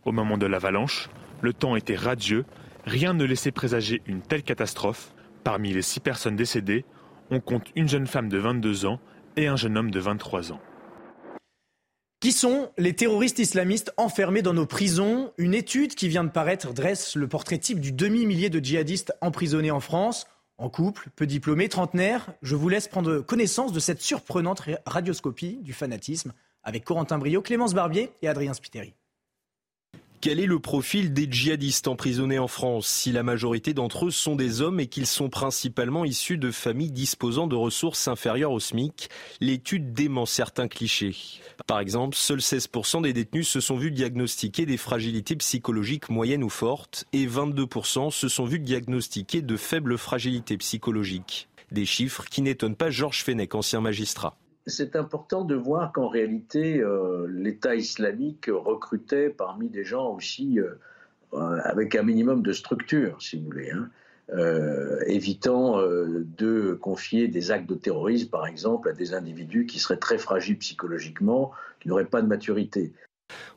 Au 0.05 0.11
moment 0.11 0.37
de 0.37 0.45
l'avalanche, 0.45 1.09
le 1.41 1.53
temps 1.53 1.77
était 1.77 1.95
radieux. 1.95 2.43
Rien 2.85 3.13
ne 3.13 3.23
laissait 3.23 3.51
présager 3.51 4.01
une 4.07 4.19
telle 4.19 4.43
catastrophe. 4.43 5.13
Parmi 5.45 5.71
les 5.71 5.81
six 5.81 6.01
personnes 6.01 6.35
décédées, 6.35 6.83
on 7.31 7.39
compte 7.39 7.67
une 7.75 7.87
jeune 7.87 8.07
femme 8.07 8.27
de 8.27 8.37
22 8.37 8.85
ans 8.85 8.99
et 9.37 9.47
un 9.47 9.55
jeune 9.55 9.77
homme 9.77 9.91
de 9.91 9.99
23 9.99 10.51
ans. 10.51 10.59
Qui 12.23 12.31
sont 12.31 12.71
les 12.77 12.93
terroristes 12.93 13.39
islamistes 13.39 13.91
enfermés 13.97 14.41
dans 14.41 14.53
nos 14.53 14.65
prisons? 14.65 15.33
Une 15.37 15.53
étude 15.53 15.93
qui 15.93 16.07
vient 16.07 16.23
de 16.23 16.29
paraître 16.29 16.71
dresse 16.71 17.17
le 17.17 17.27
portrait 17.27 17.57
type 17.57 17.81
du 17.81 17.91
demi-millier 17.91 18.49
de 18.49 18.63
djihadistes 18.63 19.11
emprisonnés 19.19 19.71
en 19.71 19.81
France. 19.81 20.25
En 20.57 20.69
couple, 20.69 21.09
peu 21.17 21.27
diplômés, 21.27 21.67
trentenaires, 21.67 22.33
je 22.41 22.55
vous 22.55 22.69
laisse 22.69 22.87
prendre 22.87 23.19
connaissance 23.19 23.73
de 23.73 23.79
cette 23.81 24.01
surprenante 24.01 24.61
radioscopie 24.85 25.57
du 25.63 25.73
fanatisme 25.73 26.31
avec 26.63 26.85
Corentin 26.85 27.17
Brio, 27.17 27.41
Clémence 27.41 27.73
Barbier 27.73 28.09
et 28.21 28.29
Adrien 28.29 28.53
Spiteri. 28.53 28.93
Quel 30.23 30.39
est 30.39 30.45
le 30.45 30.59
profil 30.59 31.11
des 31.11 31.27
djihadistes 31.29 31.89
emprisonnés 31.89 32.39
en 32.39 32.47
France 32.47 32.87
Si 32.87 33.11
la 33.11 33.23
majorité 33.23 33.73
d'entre 33.73 34.05
eux 34.05 34.09
sont 34.09 34.37
des 34.37 34.61
hommes 34.61 34.79
et 34.79 34.87
qu'ils 34.87 35.05
sont 35.05 35.27
principalement 35.27 36.05
issus 36.05 36.37
de 36.37 36.49
familles 36.49 36.93
disposant 36.93 37.45
de 37.45 37.57
ressources 37.57 38.07
inférieures 38.07 38.53
au 38.53 38.61
SMIC, 38.61 39.09
l'étude 39.41 39.91
dément 39.91 40.25
certains 40.25 40.69
clichés. 40.69 41.17
Par 41.67 41.81
exemple, 41.81 42.15
seuls 42.15 42.39
16% 42.39 43.01
des 43.01 43.11
détenus 43.11 43.49
se 43.49 43.59
sont 43.59 43.75
vus 43.75 43.91
diagnostiquer 43.91 44.65
des 44.65 44.77
fragilités 44.77 45.35
psychologiques 45.35 46.07
moyennes 46.07 46.45
ou 46.45 46.49
fortes 46.49 47.03
et 47.11 47.27
22% 47.27 48.09
se 48.09 48.29
sont 48.29 48.45
vus 48.45 48.59
diagnostiquer 48.59 49.41
de 49.41 49.57
faibles 49.57 49.97
fragilités 49.97 50.55
psychologiques. 50.55 51.49
Des 51.73 51.85
chiffres 51.85 52.23
qui 52.31 52.41
n'étonnent 52.41 52.77
pas 52.77 52.91
Georges 52.91 53.25
Fenech, 53.25 53.55
ancien 53.55 53.81
magistrat 53.81 54.37
c'est 54.65 54.95
important 54.95 55.43
de 55.43 55.55
voir 55.55 55.91
qu'en 55.91 56.07
réalité, 56.07 56.79
euh, 56.79 57.27
l'État 57.29 57.75
islamique 57.75 58.49
recrutait 58.49 59.29
parmi 59.29 59.69
des 59.69 59.83
gens 59.83 60.13
aussi 60.13 60.59
euh, 60.59 60.75
euh, 61.33 61.59
avec 61.63 61.95
un 61.95 62.03
minimum 62.03 62.41
de 62.41 62.53
structure, 62.53 63.21
si 63.21 63.37
vous 63.37 63.45
voulez, 63.45 63.71
hein, 63.71 63.89
évitant 65.05 65.79
de 65.81 66.73
confier 66.81 67.27
des 67.27 67.51
actes 67.51 67.67
de 67.67 67.75
terrorisme, 67.75 68.29
par 68.29 68.47
exemple, 68.47 68.89
à 68.89 68.93
des 68.93 69.13
individus 69.13 69.65
qui 69.65 69.79
seraient 69.79 69.97
très 69.97 70.17
fragiles 70.17 70.57
psychologiquement, 70.57 71.51
qui 71.81 71.89
n'auraient 71.89 72.05
pas 72.05 72.21
de 72.21 72.27
maturité. 72.27 72.93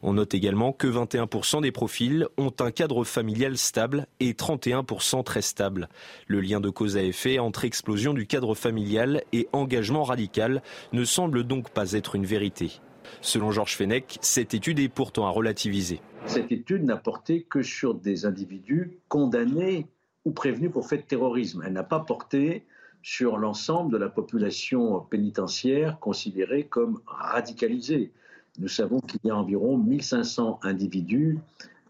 On 0.03 0.15
note 0.15 0.35
également 0.35 0.73
que 0.73 0.87
21% 0.87 1.63
des 1.63 1.73
profils 1.73 2.27
ont 2.37 2.53
un 2.61 2.71
cadre 2.71 3.05
familial 3.05 3.57
stable 3.57 4.07
et 4.21 4.33
31% 4.33 5.25
très 5.25 5.43
stable. 5.43 5.89
Le 6.27 6.41
lien 6.41 6.61
de 6.61 6.71
cause 6.71 6.97
à 6.97 7.03
effet 7.03 7.39
entre 7.39 7.65
explosion 7.65 8.15
du 8.15 8.27
cadre 8.27 8.55
familial 8.55 9.23
et 9.33 9.49
engagement 9.53 10.05
radical 10.05 10.63
ne 10.93 11.05
semble 11.05 11.45
donc 11.45 11.71
pas 11.71 11.93
être 11.93 12.15
une 12.15 12.27
vérité. 12.27 12.81
Selon 13.21 13.51
Georges 13.51 13.77
Fenech, 13.77 14.19
cette 14.21 14.55
étude 14.55 14.79
est 14.79 14.89
pourtant 14.89 15.27
à 15.27 15.31
relativiser. 15.31 16.01
Cette 16.27 16.51
étude 16.51 16.85
n'a 16.85 16.97
porté 16.97 17.43
que 17.43 17.63
sur 17.63 17.95
des 17.95 18.27
individus 18.27 18.99
condamnés 19.09 19.87
ou 20.25 20.33
prévenus 20.33 20.73
pour 20.73 20.89
fait 20.89 20.99
de 20.99 21.03
terrorisme. 21.03 21.63
Elle 21.65 21.73
n'a 21.73 21.85
pas 21.85 22.01
porté 22.01 22.65
sur 23.03 23.39
l'ensemble 23.39 23.93
de 23.93 23.97
la 23.97 24.09
population 24.09 25.01
pénitentiaire 25.01 25.99
considérée 26.01 26.65
comme 26.65 27.01
radicalisée 27.07 28.13
nous 28.59 28.69
savons 28.69 29.01
qu'il 29.01 29.21
y 29.25 29.31
a 29.31 29.37
environ 29.37 29.79
1500 29.79 30.61
individus 30.63 31.39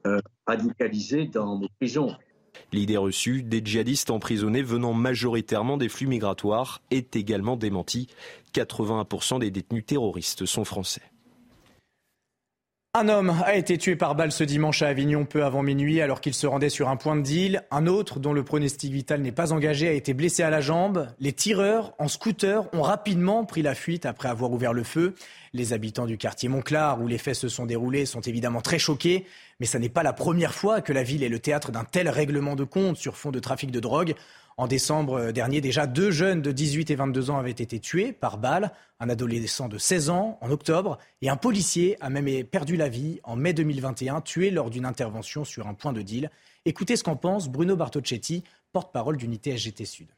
euh, 0.07 0.21
radicalisés 0.47 1.27
dans 1.27 1.59
nos 1.59 1.69
prisons. 1.81 2.15
L'idée 2.73 2.97
reçue 2.97 3.43
des 3.43 3.61
djihadistes 3.65 4.11
emprisonnés 4.11 4.63
venant 4.63 4.93
majoritairement 4.93 5.77
des 5.77 5.89
flux 5.89 6.07
migratoires 6.07 6.81
est 6.91 7.17
également 7.17 7.57
démentie. 7.57 8.09
81% 8.55 9.41
des 9.41 9.51
détenus 9.51 9.85
terroristes 9.87 10.47
sont 10.47 10.65
français. 10.65 11.03
Un 12.99 13.11
homme 13.11 13.35
a 13.45 13.57
été 13.57 13.77
tué 13.77 13.95
par 13.95 14.15
balle 14.15 14.33
ce 14.33 14.43
dimanche 14.43 14.81
à 14.81 14.89
Avignon 14.89 15.27
peu 15.27 15.45
avant 15.45 15.63
minuit 15.63 16.01
alors 16.01 16.23
qu'il 16.23 16.33
se 16.33 16.47
rendait 16.47 16.71
sur 16.71 16.89
un 16.89 16.97
point 16.97 17.15
de 17.15 17.21
deal. 17.21 17.63
Un 17.71 17.87
autre, 17.87 18.21
dont 18.21 18.33
le 18.33 18.43
pronostic 18.43 18.91
vital 18.91 19.21
n'est 19.21 19.33
pas 19.33 19.53
engagé, 19.53 19.87
a 19.87 19.93
été 19.93 20.15
blessé 20.15 20.43
à 20.43 20.49
la 20.49 20.63
jambe. 20.63 21.07
Les 21.21 21.35
tireurs 21.35 21.93
en 21.99 22.09
scooter 22.09 22.75
ont 22.75 22.81
rapidement 22.81 23.45
pris 23.45 23.61
la 23.61 23.75
fuite 23.75 24.07
après 24.07 24.31
avoir 24.31 24.51
ouvert 24.51 24.73
le 24.73 24.83
feu. 24.83 25.15
Les 25.53 25.75
habitants 25.75 26.07
du 26.07 26.17
quartier 26.17 26.49
Montclar, 26.49 27.03
où 27.03 27.07
les 27.07 27.19
faits 27.19 27.35
se 27.35 27.51
sont 27.51 27.67
déroulés, 27.67 28.07
sont 28.07 28.23
évidemment 28.23 28.63
très 28.63 28.79
choqués. 28.79 29.27
Mais 29.61 29.67
ce 29.67 29.77
n'est 29.77 29.91
pas 29.91 30.03
la 30.03 30.15
première 30.15 30.55
fois 30.55 30.81
que 30.81 30.95
la 30.95 31.03
ville 31.03 31.23
est 31.23 31.29
le 31.29 31.39
théâtre 31.39 31.73
d'un 31.73 31.85
tel 31.85 32.09
règlement 32.09 32.57
de 32.57 32.65
compte 32.65 32.97
sur 32.97 33.19
fond 33.19 33.31
de 33.31 33.41
trafic 33.41 33.71
de 33.71 33.81
drogue. 33.81 34.15
En 34.59 34.67
décembre 34.69 35.33
dernier, 35.33 35.61
déjà 35.61 35.87
deux 35.87 36.11
jeunes 36.11 36.41
de 36.41 36.51
18 36.51 36.91
et 36.91 36.95
22 36.95 37.29
ans 37.29 37.37
avaient 37.37 37.51
été 37.51 37.79
tués 37.79 38.13
par 38.13 38.39
balle, 38.39 38.73
un 39.01 39.11
adolescent 39.11 39.69
de 39.69 39.77
16 39.77 40.09
ans 40.09 40.39
en 40.41 40.51
octobre, 40.51 40.97
et 41.21 41.29
un 41.29 41.37
policier 41.37 41.99
a 42.01 42.09
même 42.09 42.43
perdu 42.45 42.77
la 42.77 42.89
vie 42.89 43.21
en 43.23 43.37
mai 43.37 43.53
2021, 43.53 44.23
tué 44.23 44.51
lors 44.51 44.71
d'une 44.71 44.87
intervention 44.87 45.45
sur 45.45 45.67
un 45.67 45.75
point 45.75 45.93
de 45.93 46.01
deal. 46.01 46.31
Écoutez 46.65 46.97
ce 46.97 47.05
qu'en 47.05 47.17
pense 47.17 47.51
Bruno 47.51 47.77
Bartocchetti, 47.77 48.45
porte-parole 48.73 49.19
d'unité 49.19 49.55
SGT 49.59 49.85
Sud. 49.85 50.09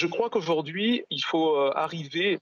Je 0.00 0.06
crois 0.06 0.30
qu'aujourd'hui, 0.30 1.04
il 1.10 1.22
faut 1.22 1.54
euh, 1.54 1.72
arriver, 1.74 2.38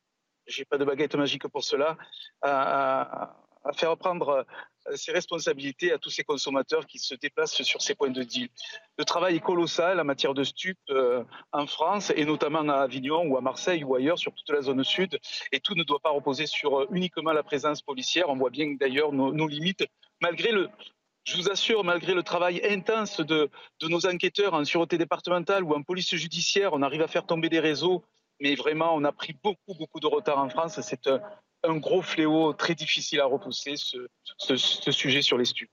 j'ai 0.47 0.65
pas 0.65 0.79
de 0.79 0.85
baguette 0.85 1.17
magique 1.17 1.49
pour 1.49 1.65
cela, 1.65 1.99
à, 2.43 3.37
faire 3.75 3.97
prendre 3.97 4.47
ses 4.95 5.13
responsabilités 5.13 5.93
à 5.93 5.99
tous 5.99 6.11
ces 6.11 6.25
consommateurs 6.25 6.87
qui 6.87 6.99
se 6.99 7.15
déplacent 7.15 7.63
sur 7.63 7.83
ces 7.83 7.95
points 7.95 8.11
de 8.11 8.23
deal. 8.23 8.49
Le 8.99 9.05
travail 9.05 9.37
est 9.37 9.41
colossal 9.41 10.01
en 10.01 10.05
matière 10.05 10.35
de 10.35 10.45
stupes 10.45 10.79
en 11.53 11.67
France 11.67 12.13
et 12.17 12.25
notamment 12.25 12.69
à 12.69 12.77
Avignon 12.77 13.25
ou 13.27 13.37
à 13.37 13.41
Marseille 13.41 13.85
ou 13.85 13.95
ailleurs 13.95 14.19
sur 14.19 14.33
toute 14.35 14.51
la 14.51 14.63
zone 14.63 14.83
sud. 14.85 15.19
Et 15.53 15.61
tout 15.61 15.75
ne 15.75 15.85
doit 15.85 16.01
pas 16.01 16.11
reposer 16.11 16.47
sur 16.47 16.91
uniquement 16.93 17.33
la 17.33 17.43
présence 17.43 17.83
policière. 17.83 18.29
On 18.29 18.37
voit 18.37 18.51
bien 18.51 18.75
d'ailleurs 18.79 19.13
nos, 19.13 19.47
limites 19.47 19.85
malgré 20.21 20.53
le, 20.53 20.69
je 21.25 21.37
vous 21.37 21.51
assure, 21.51 21.85
malgré 21.85 22.15
le 22.15 22.23
travail 22.23 22.61
intense 22.65 23.21
de, 23.21 23.51
nos 23.83 24.07
enquêteurs 24.07 24.55
en 24.55 24.65
sûreté 24.65 24.99
départementale 24.99 25.65
ou 25.65 25.75
en 25.75 25.83
police 25.83 26.15
judiciaire, 26.15 26.73
on 26.73 26.83
arrive 26.83 27.03
à 27.03 27.09
faire 27.09 27.27
tomber 27.27 27.49
des 27.49 27.61
réseaux, 27.61 28.05
mais 28.41 28.55
vraiment, 28.55 28.95
on 28.95 29.05
a 29.05 29.13
pris 29.13 29.35
beaucoup, 29.43 29.75
beaucoup 29.75 30.01
de 30.01 30.07
retard 30.07 30.39
en 30.39 30.49
France. 30.49 30.81
C'est 30.81 31.09
gros 31.69 32.03
fléau 32.03 32.53
très 32.53 32.75
difficile 32.75 33.21
à 33.21 33.27
repousser, 33.27 33.75
ce, 33.77 34.93
sujet 34.93 35.23
sur 35.23 35.39
les 35.39 35.45
stupes. 35.45 35.71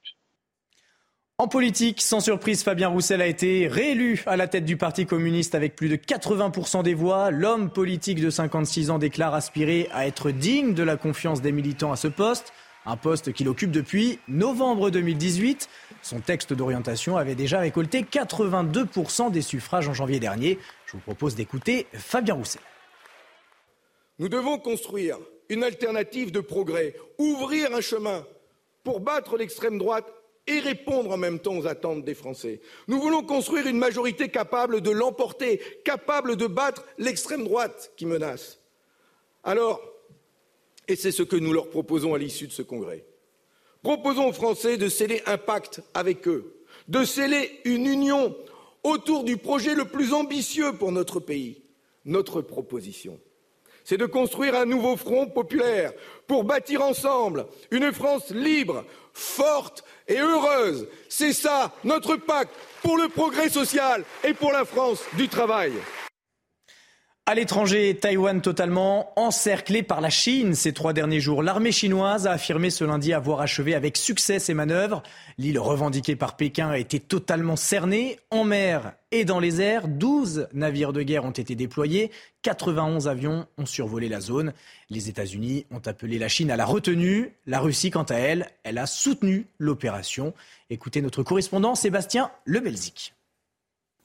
En 1.39 1.47
politique, 1.47 2.01
sans 2.01 2.19
surprise, 2.19 2.63
Fabien 2.63 2.87
Roussel 2.87 3.21
a 3.21 3.27
été 3.27 3.67
réélu 3.67 4.23
à 4.25 4.37
la 4.37 4.47
tête 4.47 4.65
du 4.65 4.75
Parti 4.75 5.05
communiste 5.05 5.53
avec 5.53 5.75
plus 5.75 5.87
de 5.87 5.95
80% 5.95 6.81
des 6.81 6.95
voix. 6.95 7.29
L'homme 7.29 7.69
politique 7.69 8.19
de 8.19 8.31
56 8.31 8.89
ans 8.89 8.97
déclare 8.97 9.35
aspirer 9.35 9.87
à 9.91 10.07
être 10.07 10.31
digne 10.31 10.73
de 10.73 10.81
la 10.81 10.97
confiance 10.97 11.41
des 11.41 11.51
militants 11.51 11.91
à 11.91 11.95
ce 11.95 12.07
poste 12.07 12.53
un 12.87 12.95
poste 12.95 13.33
qu'il 13.33 13.49
occupe 13.49 13.71
depuis 13.71 14.19
novembre 14.29 14.89
2018. 14.89 15.69
Son 16.01 16.21
texte 16.21 16.53
d'orientation 16.53 17.17
avait 17.17 17.35
déjà 17.35 17.59
récolté 17.59 18.03
82% 18.03 19.29
des 19.29 19.41
suffrages 19.41 19.89
en 19.89 19.93
janvier 19.93 20.19
dernier. 20.19 20.57
Je 20.85 20.93
vous 20.93 20.99
propose 20.99 21.35
d'écouter 21.35 21.85
Fabien 21.93 22.35
Roussel. 22.35 22.61
Nous 24.19 24.29
devons 24.29 24.57
construire 24.57 25.17
une 25.49 25.63
alternative 25.63 26.31
de 26.31 26.39
progrès, 26.39 26.95
ouvrir 27.17 27.73
un 27.73 27.81
chemin 27.81 28.25
pour 28.83 28.99
battre 28.99 29.37
l'extrême 29.37 29.77
droite 29.77 30.11
et 30.47 30.59
répondre 30.59 31.11
en 31.11 31.17
même 31.17 31.39
temps 31.39 31.57
aux 31.57 31.67
attentes 31.67 32.05
des 32.05 32.13
Français. 32.13 32.61
Nous 32.87 32.99
voulons 33.01 33.23
construire 33.23 33.67
une 33.67 33.77
majorité 33.77 34.29
capable 34.29 34.81
de 34.81 34.91
l'emporter, 34.91 35.61
capable 35.83 36.37
de 36.37 36.47
battre 36.47 36.85
l'extrême 36.97 37.43
droite 37.43 37.91
qui 37.97 38.05
menace. 38.05 38.59
Alors, 39.43 39.81
et 40.87 40.95
c'est 40.95 41.11
ce 41.11 41.23
que 41.23 41.35
nous 41.35 41.51
leur 41.51 41.69
proposons 41.69 42.13
à 42.13 42.17
l'issue 42.17 42.47
de 42.47 42.53
ce 42.53 42.61
congrès. 42.61 43.05
Proposons 43.83 44.29
aux 44.29 44.33
Français 44.33 44.77
de 44.77 44.89
sceller 44.89 45.21
un 45.25 45.37
pacte 45.37 45.81
avec 45.93 46.27
eux, 46.27 46.63
de 46.87 47.03
sceller 47.03 47.59
une 47.65 47.85
union 47.85 48.35
autour 48.83 49.23
du 49.23 49.37
projet 49.37 49.75
le 49.75 49.85
plus 49.85 50.13
ambitieux 50.13 50.73
pour 50.73 50.91
notre 50.91 51.19
pays. 51.19 51.61
Notre 52.05 52.41
proposition, 52.41 53.19
c'est 53.87 53.97
de 53.97 54.05
construire 54.05 54.53
un 54.53 54.65
nouveau 54.65 54.97
front 54.97 55.27
populaire 55.27 55.93
pour 56.27 56.43
bâtir 56.43 56.81
ensemble 56.81 57.45
une 57.71 57.93
France 57.93 58.31
libre, 58.31 58.83
forte 59.13 59.85
et 60.09 60.19
heureuse. 60.19 60.89
C'est 61.07 61.31
ça 61.31 61.71
notre 61.85 62.17
pacte 62.17 62.51
pour 62.81 62.97
le 62.97 63.07
progrès 63.07 63.47
social 63.47 64.03
et 64.25 64.33
pour 64.33 64.51
la 64.51 64.65
France 64.65 65.01
du 65.13 65.29
travail. 65.29 65.71
À 67.29 67.35
l'étranger, 67.35 67.93
Taïwan 67.93 68.39
totalement 68.39 69.11
encerclé 69.19 69.83
par 69.83 69.99
la 69.99 70.09
Chine 70.09 70.55
ces 70.55 70.71
trois 70.71 70.93
derniers 70.93 71.19
jours. 71.19 71.43
L'armée 71.43 71.73
chinoise 71.73 72.25
a 72.25 72.31
affirmé 72.31 72.69
ce 72.69 72.85
lundi 72.85 73.11
avoir 73.11 73.41
achevé 73.41 73.75
avec 73.75 73.97
succès 73.97 74.39
ses 74.39 74.53
manœuvres. 74.53 75.03
L'île 75.37 75.59
revendiquée 75.59 76.15
par 76.15 76.37
Pékin 76.37 76.69
a 76.69 76.77
été 76.77 77.01
totalement 77.01 77.57
cernée 77.57 78.17
en 78.31 78.45
mer 78.45 78.93
et 79.11 79.25
dans 79.25 79.41
les 79.41 79.59
airs. 79.59 79.89
12 79.89 80.47
navires 80.53 80.93
de 80.93 81.01
guerre 81.01 81.25
ont 81.25 81.31
été 81.31 81.53
déployés. 81.53 82.11
91 82.43 83.09
avions 83.09 83.45
ont 83.57 83.65
survolé 83.65 84.07
la 84.07 84.21
zone. 84.21 84.53
Les 84.89 85.09
États-Unis 85.09 85.65
ont 85.69 85.81
appelé 85.85 86.19
la 86.19 86.29
Chine 86.29 86.49
à 86.49 86.55
la 86.55 86.63
retenue. 86.63 87.33
La 87.45 87.59
Russie, 87.59 87.91
quant 87.91 88.03
à 88.03 88.15
elle, 88.15 88.47
elle 88.63 88.77
a 88.77 88.85
soutenu 88.85 89.47
l'opération. 89.59 90.33
Écoutez 90.69 91.01
notre 91.01 91.23
correspondant 91.23 91.75
Sébastien 91.75 92.31
Lebelzik. 92.45 93.16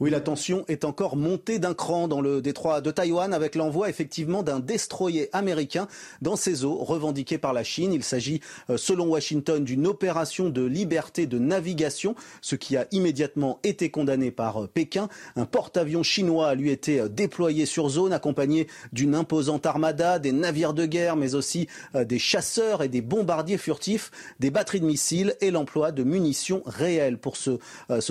Oui, 0.03 0.11
la 0.11 0.19
tension 0.19 0.65
est 0.67 0.85
encore 0.85 1.15
montée 1.15 1.61
d'un 1.61 1.75
cran 1.75 2.09
dans 2.09 2.21
le 2.21 2.43
détroit 2.43 2.81
de 2.81 2.91
Taïwan 2.91 3.33
avec 3.33 3.55
l'envoi 3.55 3.89
effectivement 3.89 4.43
d'un 4.43 4.59
destroyer 4.59 5.29
américain 5.33 5.87
dans 6.23 6.35
ses 6.35 6.65
eaux 6.65 6.79
revendiquées 6.79 7.39
par 7.39 7.53
la 7.53 7.63
Chine. 7.63 7.93
Il 7.93 8.03
s'agit, 8.03 8.41
euh, 8.69 8.77
selon 8.77 9.07
Washington, 9.07 9.63
d'une 9.63 9.87
opération 9.87 10.49
de 10.49 10.65
liberté 10.65 11.29
de 11.29 11.39
navigation, 11.39 12.17
ce 12.41 12.57
qui 12.57 12.77
a 12.77 12.89
immédiatement 12.91 13.61
été 13.63 13.93
condamné 13.93 14.33
par 14.33 14.65
euh, 14.65 14.67
Pékin. 14.67 15.09
Un 15.37 15.45
porte-avions 15.45 16.03
chinois 16.03 16.49
a 16.49 16.57
lui 16.57 16.73
été 16.73 16.99
euh, 16.99 17.09
déployé 17.09 17.65
sur 17.65 17.89
zone, 17.89 18.13
accompagné 18.13 18.67
d'une 18.93 19.15
imposante 19.15 19.67
armada, 19.67 20.19
des 20.19 20.33
navires 20.33 20.75
de 20.75 20.85
guerre, 20.85 21.15
mais 21.15 21.37
aussi 21.37 21.69
des 21.95 22.19
chasseurs 22.19 22.83
et 22.83 22.89
des 22.89 23.03
bombardiers 23.03 23.57
furtifs, 23.57 24.11
des 24.41 24.51
batteries 24.51 24.81
de 24.81 24.87
missiles 24.87 25.37
et 25.41 25.53
l'emploi 25.53 25.93
de 25.93 26.03
munitions 26.03 26.63
réelles 26.67 27.19
pour 27.19 27.37
ce, 27.37 27.53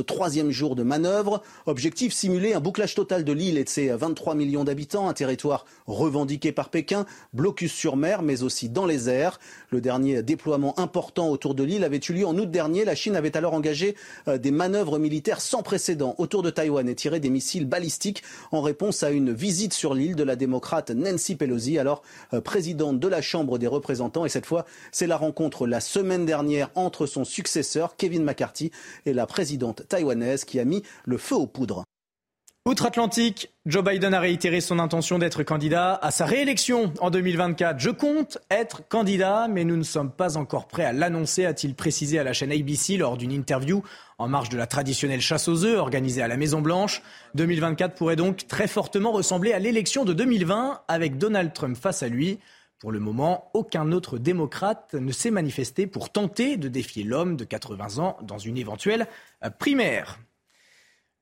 troisième 0.01 0.51
jour 0.51 0.77
de 0.77 0.83
manœuvre. 0.83 1.43
Simuler 2.09 2.53
un 2.53 2.59
bouclage 2.59 2.95
total 2.95 3.23
de 3.23 3.31
l'île 3.31 3.57
et 3.57 3.63
de 3.63 3.69
ses 3.69 3.89
23 3.89 4.35
millions 4.35 4.63
d'habitants, 4.63 5.07
un 5.07 5.13
territoire 5.13 5.65
revendiqué 5.87 6.51
par 6.51 6.69
Pékin, 6.69 7.05
blocus 7.33 7.71
sur 7.71 7.95
mer, 7.95 8.23
mais 8.23 8.43
aussi 8.43 8.69
dans 8.69 8.85
les 8.85 9.09
airs. 9.09 9.39
Le 9.69 9.79
dernier 9.79 10.23
déploiement 10.23 10.77
important 10.79 11.29
autour 11.29 11.55
de 11.55 11.63
l'île 11.63 11.83
avait 11.83 11.99
eu 12.09 12.13
lieu 12.13 12.25
en 12.25 12.37
août 12.37 12.49
dernier. 12.49 12.83
La 12.83 12.95
Chine 12.95 13.15
avait 13.15 13.37
alors 13.37 13.53
engagé 13.53 13.95
euh, 14.27 14.37
des 14.37 14.51
manœuvres 14.51 14.99
militaires 14.99 15.39
sans 15.39 15.61
précédent 15.63 16.15
autour 16.17 16.41
de 16.41 16.49
Taïwan 16.49 16.89
et 16.89 16.95
tiré 16.95 17.19
des 17.19 17.29
missiles 17.29 17.65
balistiques 17.65 18.23
en 18.51 18.61
réponse 18.61 19.03
à 19.03 19.11
une 19.11 19.31
visite 19.31 19.73
sur 19.73 19.93
l'île 19.93 20.15
de 20.15 20.23
la 20.23 20.35
démocrate 20.35 20.91
Nancy 20.91 21.35
Pelosi, 21.35 21.77
alors 21.77 22.01
euh, 22.33 22.41
présidente 22.41 22.99
de 22.99 23.07
la 23.07 23.21
Chambre 23.21 23.59
des 23.59 23.67
représentants. 23.67 24.25
Et 24.25 24.29
cette 24.29 24.45
fois, 24.45 24.65
c'est 24.91 25.07
la 25.07 25.17
rencontre 25.17 25.67
la 25.67 25.79
semaine 25.79 26.25
dernière 26.25 26.69
entre 26.75 27.05
son 27.05 27.23
successeur, 27.23 27.95
Kevin 27.97 28.23
McCarthy, 28.23 28.71
et 29.05 29.13
la 29.13 29.25
présidente 29.25 29.87
taïwanaise 29.87 30.43
qui 30.43 30.59
a 30.59 30.65
mis 30.65 30.83
le 31.05 31.17
feu 31.17 31.35
aux. 31.35 31.47
Outre-Atlantique, 32.63 33.49
Joe 33.65 33.83
Biden 33.83 34.13
a 34.13 34.19
réitéré 34.19 34.61
son 34.61 34.77
intention 34.77 35.17
d'être 35.17 35.41
candidat 35.41 35.95
à 35.95 36.11
sa 36.11 36.25
réélection 36.27 36.93
en 36.99 37.09
2024. 37.09 37.79
Je 37.79 37.89
compte 37.89 38.37
être 38.51 38.87
candidat, 38.87 39.47
mais 39.49 39.63
nous 39.63 39.77
ne 39.77 39.83
sommes 39.83 40.11
pas 40.11 40.37
encore 40.37 40.67
prêts 40.67 40.85
à 40.85 40.93
l'annoncer, 40.93 41.45
a-t-il 41.45 41.73
précisé 41.73 42.19
à 42.19 42.23
la 42.23 42.33
chaîne 42.33 42.51
ABC 42.51 42.97
lors 42.97 43.17
d'une 43.17 43.31
interview 43.31 43.81
en 44.19 44.27
marge 44.27 44.49
de 44.49 44.57
la 44.57 44.67
traditionnelle 44.67 45.21
chasse 45.21 45.47
aux 45.47 45.65
œufs 45.65 45.79
organisée 45.79 46.21
à 46.21 46.27
la 46.27 46.37
Maison-Blanche. 46.37 47.01
2024 47.33 47.95
pourrait 47.95 48.15
donc 48.15 48.45
très 48.47 48.67
fortement 48.67 49.11
ressembler 49.11 49.53
à 49.53 49.59
l'élection 49.59 50.05
de 50.05 50.13
2020 50.13 50.83
avec 50.87 51.17
Donald 51.17 51.53
Trump 51.53 51.75
face 51.75 52.03
à 52.03 52.09
lui. 52.09 52.37
Pour 52.77 52.91
le 52.91 52.99
moment, 52.99 53.49
aucun 53.55 53.91
autre 53.91 54.19
démocrate 54.19 54.93
ne 54.93 55.11
s'est 55.11 55.31
manifesté 55.31 55.87
pour 55.87 56.11
tenter 56.11 56.57
de 56.57 56.67
défier 56.67 57.03
l'homme 57.03 57.37
de 57.37 57.43
80 57.43 57.97
ans 58.03 58.17
dans 58.21 58.37
une 58.37 58.59
éventuelle 58.59 59.07
primaire. 59.57 60.19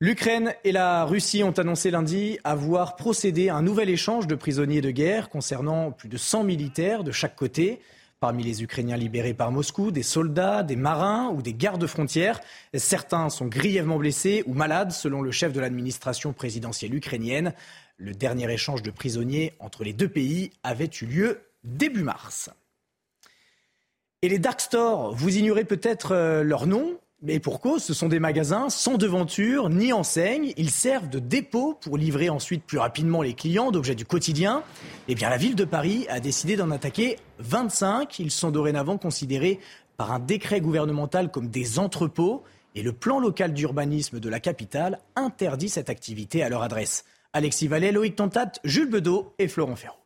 L'Ukraine 0.01 0.55
et 0.63 0.71
la 0.71 1.03
Russie 1.03 1.43
ont 1.43 1.51
annoncé 1.51 1.91
lundi 1.91 2.39
avoir 2.45 2.95
procédé 2.95 3.49
à 3.49 3.57
un 3.57 3.61
nouvel 3.61 3.89
échange 3.89 4.27
de 4.27 4.35
prisonniers 4.35 4.79
de 4.79 4.91
guerre 4.91 5.29
concernant 5.29 5.91
plus 5.91 6.07
de 6.07 6.15
100 6.15 6.45
militaires 6.45 7.03
de 7.03 7.11
chaque 7.11 7.35
côté. 7.35 7.81
Parmi 8.21 8.43
les 8.43 8.63
Ukrainiens 8.63 8.95
libérés 8.95 9.33
par 9.33 9.51
Moscou, 9.51 9.91
des 9.91 10.03
soldats, 10.03 10.63
des 10.63 10.77
marins 10.77 11.33
ou 11.35 11.41
des 11.41 11.53
gardes 11.53 11.85
frontières. 11.85 12.39
Certains 12.73 13.29
sont 13.29 13.47
grièvement 13.47 13.97
blessés 13.97 14.41
ou 14.45 14.53
malades, 14.53 14.91
selon 14.91 15.21
le 15.21 15.31
chef 15.31 15.51
de 15.51 15.59
l'administration 15.59 16.31
présidentielle 16.31 16.95
ukrainienne. 16.95 17.53
Le 17.97 18.13
dernier 18.13 18.49
échange 18.53 18.83
de 18.83 18.91
prisonniers 18.91 19.53
entre 19.59 19.83
les 19.83 19.91
deux 19.91 20.07
pays 20.07 20.51
avait 20.63 20.89
eu 21.01 21.07
lieu 21.07 21.41
début 21.65 22.03
mars. 22.03 22.49
Et 24.21 24.29
les 24.29 24.39
dark 24.39 24.61
stores, 24.61 25.13
vous 25.13 25.37
ignorez 25.37 25.65
peut-être 25.65 26.13
euh, 26.13 26.41
leur 26.43 26.67
nom, 26.67 26.97
mais 27.21 27.39
pour 27.39 27.59
cause, 27.59 27.83
ce 27.83 27.93
sont 27.93 28.07
des 28.07 28.19
magasins 28.19 28.69
sans 28.69 28.97
devanture 28.97 29.69
ni 29.69 29.91
enseigne. 29.91 30.53
Ils 30.55 30.69
servent 30.69 31.09
de 31.09 31.19
dépôt 31.19 31.73
pour 31.73 31.97
livrer 31.97 32.29
ensuite 32.29 32.63
plus 32.63 32.77
rapidement 32.77 33.21
les 33.21 33.33
clients 33.33 33.71
d'objets 33.71 33.95
du 33.95 34.05
quotidien. 34.05 34.63
Eh 35.09 35.15
bien, 35.15 35.29
la 35.29 35.35
ville 35.35 35.55
de 35.55 35.65
Paris 35.65 36.05
a 36.09 36.21
décidé 36.21 36.55
d'en 36.55 36.71
attaquer 36.71 37.17
25. 37.39 38.19
Ils 38.19 38.31
sont 38.31 38.51
dorénavant 38.51 38.97
considérés 38.97 39.59
par 39.97 40.13
un 40.13 40.19
décret 40.19 40.61
gouvernemental 40.61 41.29
comme 41.29 41.49
des 41.49 41.77
entrepôts. 41.77 42.43
Et 42.73 42.83
le 42.83 42.93
plan 42.93 43.19
local 43.19 43.53
d'urbanisme 43.53 44.21
de 44.21 44.29
la 44.29 44.39
capitale 44.39 44.99
interdit 45.17 45.67
cette 45.67 45.89
activité 45.89 46.41
à 46.41 46.47
leur 46.47 46.63
adresse. 46.63 47.03
Alexis 47.33 47.67
Vallet, 47.67 47.91
Loïc 47.91 48.15
Tantat, 48.15 48.53
Jules 48.63 48.89
Bedeau 48.89 49.33
et 49.39 49.49
Florent 49.49 49.75
Ferraud. 49.75 49.97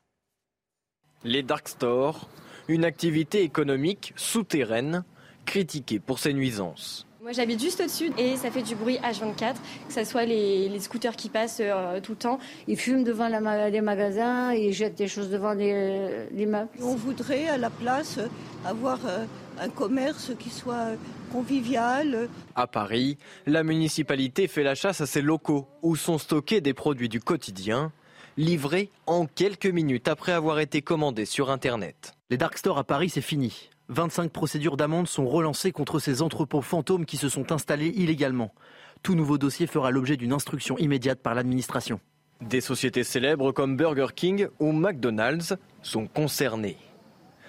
Les 1.23 1.43
dark 1.43 1.67
stores, 1.67 2.27
une 2.67 2.83
activité 2.83 3.43
économique 3.43 4.13
souterraine 4.15 5.03
critiqué 5.45 5.99
pour 5.99 6.19
ses 6.19 6.33
nuisances. 6.33 7.07
Moi 7.23 7.31
j'habite 7.31 7.61
juste 7.61 7.79
au-dessus 7.79 8.11
et 8.17 8.35
ça 8.35 8.51
fait 8.51 8.63
du 8.63 8.75
bruit 8.75 8.97
H24, 8.97 9.53
que 9.87 9.93
ce 9.93 10.03
soit 10.03 10.25
les, 10.25 10.77
scooters 10.79 11.15
qui 11.15 11.29
passent 11.29 11.61
euh, 11.61 12.01
tout 12.01 12.11
le 12.11 12.17
temps. 12.17 12.37
Ils 12.67 12.75
fument 12.75 13.05
devant 13.05 13.29
les 13.29 13.79
magasins, 13.79 14.53
ils 14.53 14.73
jettent 14.73 14.97
des 14.97 15.07
choses 15.07 15.29
devant 15.29 15.53
les, 15.53 16.45
meubles. 16.45 16.67
On 16.81 16.95
voudrait 16.95 17.47
à 17.47 17.57
la 17.57 17.69
place 17.69 18.19
avoir 18.65 18.99
euh, 19.05 19.23
un 19.57 19.69
commerce 19.69 20.31
qui 20.37 20.49
soit 20.49 20.97
convivial. 21.31 22.27
À 22.55 22.67
Paris, 22.67 23.17
la 23.45 23.63
municipalité 23.63 24.49
fait 24.49 24.63
la 24.63 24.75
chasse 24.75 24.99
à 24.99 25.05
ses 25.05 25.21
locaux 25.21 25.69
où 25.81 25.95
sont 25.95 26.17
stockés 26.17 26.59
des 26.59 26.73
produits 26.73 27.07
du 27.07 27.21
quotidien 27.21 27.93
livrés 28.35 28.91
en 29.07 29.27
quelques 29.27 29.67
minutes 29.67 30.09
après 30.09 30.33
avoir 30.33 30.59
été 30.59 30.81
commandés 30.81 31.25
sur 31.25 31.49
Internet. 31.51 32.15
Les 32.29 32.37
dark 32.37 32.57
stores 32.57 32.79
à 32.79 32.83
Paris, 32.83 33.09
c'est 33.09 33.21
fini. 33.21 33.69
25 33.89 34.31
procédures 34.31 34.77
d'amende 34.77 35.07
sont 35.07 35.27
relancées 35.27 35.71
contre 35.71 35.99
ces 35.99 36.21
entrepôts 36.21 36.61
fantômes 36.61 37.05
qui 37.05 37.17
se 37.17 37.27
sont 37.29 37.51
installés 37.51 37.89
illégalement. 37.89 38.53
Tout 39.01 39.15
nouveau 39.15 39.37
dossier 39.37 39.67
fera 39.67 39.91
l'objet 39.91 40.15
d'une 40.15 40.31
instruction 40.31 40.77
immédiate 40.77 41.19
par 41.19 41.35
l'administration. 41.35 41.99
Des 42.41 42.61
sociétés 42.61 43.03
célèbres 43.03 43.51
comme 43.51 43.75
Burger 43.75 44.07
King 44.15 44.47
ou 44.59 44.71
McDonald's 44.71 45.57
sont 45.81 46.07
concernées. 46.07 46.77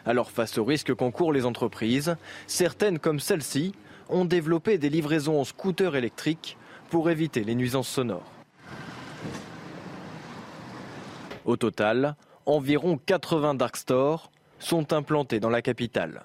Alors 0.05 0.31
face 0.31 0.59
aux 0.59 0.65
risques 0.65 0.95
qu'encourent 0.95 1.33
les 1.33 1.47
entreprises, 1.47 2.17
certaines 2.47 2.99
comme 2.99 3.21
celle-ci 3.21 3.73
ont 4.09 4.25
développé 4.25 4.77
des 4.77 4.91
livraisons 4.91 5.41
en 5.41 5.45
scooter 5.45 5.97
électriques 5.97 6.59
pour 6.91 7.11
éviter 7.11 7.45
les 7.45 7.55
nuisances 7.55 7.89
sonores. 7.89 8.31
Au 11.45 11.57
total, 11.57 12.17
environ 12.47 12.99
80 12.99 13.55
dark 13.55 13.77
stores 13.77 14.31
sont 14.65 14.93
implantés 14.93 15.41
dans 15.41 15.51
la 15.51 15.63
capitale. 15.63 16.25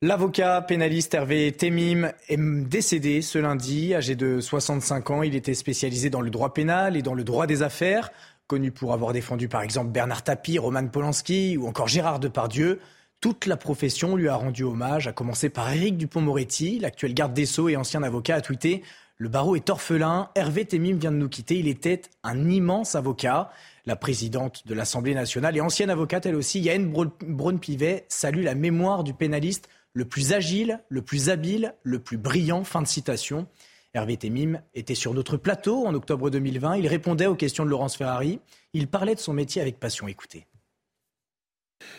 L'avocat 0.00 0.62
pénaliste 0.62 1.14
Hervé 1.14 1.50
Temim 1.50 2.12
est 2.28 2.38
décédé 2.38 3.20
ce 3.20 3.36
lundi, 3.38 3.96
âgé 3.96 4.14
de 4.14 4.40
65 4.40 5.10
ans. 5.10 5.22
Il 5.24 5.34
était 5.34 5.54
spécialisé 5.54 6.08
dans 6.08 6.20
le 6.20 6.30
droit 6.30 6.54
pénal 6.54 6.96
et 6.96 7.02
dans 7.02 7.14
le 7.14 7.24
droit 7.24 7.48
des 7.48 7.62
affaires, 7.62 8.12
connu 8.46 8.70
pour 8.70 8.92
avoir 8.92 9.12
défendu 9.12 9.48
par 9.48 9.62
exemple 9.62 9.90
Bernard 9.90 10.22
Tapie, 10.22 10.60
Roman 10.60 10.86
Polanski 10.86 11.56
ou 11.56 11.66
encore 11.66 11.88
Gérard 11.88 12.20
Depardieu. 12.20 12.78
Toute 13.20 13.46
la 13.46 13.56
profession 13.56 14.14
lui 14.14 14.28
a 14.28 14.36
rendu 14.36 14.62
hommage, 14.62 15.08
à 15.08 15.12
commencer 15.12 15.48
par 15.48 15.72
Éric 15.72 15.96
Dupont-Moretti, 15.96 16.78
l'actuel 16.78 17.12
garde 17.12 17.34
des 17.34 17.46
Sceaux 17.46 17.68
et 17.68 17.74
ancien 17.74 18.04
avocat, 18.04 18.36
a 18.36 18.40
tweeté 18.40 18.84
Le 19.16 19.28
barreau 19.28 19.56
est 19.56 19.68
orphelin, 19.68 20.30
Hervé 20.36 20.64
Temim 20.64 20.96
vient 20.96 21.10
de 21.10 21.16
nous 21.16 21.28
quitter, 21.28 21.58
il 21.58 21.66
était 21.66 22.02
un 22.22 22.48
immense 22.48 22.94
avocat. 22.94 23.50
La 23.88 23.96
présidente 23.96 24.66
de 24.66 24.74
l'Assemblée 24.74 25.14
nationale 25.14 25.56
et 25.56 25.62
ancienne 25.62 25.88
avocate, 25.88 26.26
elle 26.26 26.34
aussi, 26.34 26.60
Yael 26.60 26.92
Braun-Pivet, 26.92 28.04
salue 28.10 28.42
la 28.42 28.54
mémoire 28.54 29.02
du 29.02 29.14
pénaliste 29.14 29.70
le 29.94 30.04
plus 30.04 30.34
agile, 30.34 30.84
le 30.90 31.00
plus 31.00 31.30
habile, 31.30 31.74
le 31.84 31.98
plus 31.98 32.18
brillant. 32.18 32.64
Fin 32.64 32.82
de 32.82 32.86
citation. 32.86 33.46
Hervé 33.94 34.18
Temim 34.18 34.60
était 34.74 34.94
sur 34.94 35.14
notre 35.14 35.38
plateau 35.38 35.86
en 35.86 35.94
octobre 35.94 36.28
2020. 36.28 36.76
Il 36.76 36.86
répondait 36.86 37.24
aux 37.24 37.34
questions 37.34 37.64
de 37.64 37.70
Laurence 37.70 37.96
Ferrari. 37.96 38.40
Il 38.74 38.88
parlait 38.88 39.14
de 39.14 39.20
son 39.20 39.32
métier 39.32 39.62
avec 39.62 39.80
passion. 39.80 40.06
Écoutez. 40.06 40.46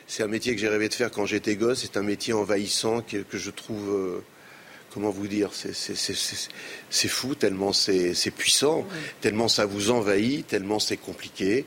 C'est 0.06 0.22
un 0.22 0.28
métier 0.28 0.54
que 0.54 0.62
j'ai 0.62 0.70
rêvé 0.70 0.90
de 0.90 0.94
faire 0.94 1.10
quand 1.10 1.26
j'étais 1.26 1.56
gosse. 1.56 1.82
C'est 1.82 1.98
un 1.98 2.04
métier 2.04 2.34
envahissant 2.34 3.02
que, 3.02 3.26
je 3.34 3.50
trouve. 3.50 3.90
Euh, 3.90 4.24
comment 4.94 5.10
vous 5.10 5.28
dire 5.28 5.52
C'est 5.54 7.08
fou, 7.08 7.36
tellement 7.36 7.74
c'est 7.74 8.34
puissant, 8.36 8.86
tellement 9.22 9.48
ça 9.48 9.66
vous 9.66 9.92
envahit, 9.92 10.48
tellement 10.48 10.80
c'est 10.80 10.98
compliqué, 10.98 11.66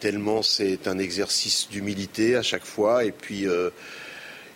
tellement 0.00 0.42
c'est 0.42 0.88
un 0.88 0.98
exercice 0.98 1.68
d'humilité 1.70 2.36
à 2.36 2.42
chaque 2.42 2.64
fois. 2.64 3.04
Et 3.04 3.12
puis. 3.12 3.46
Euh, 3.46 3.70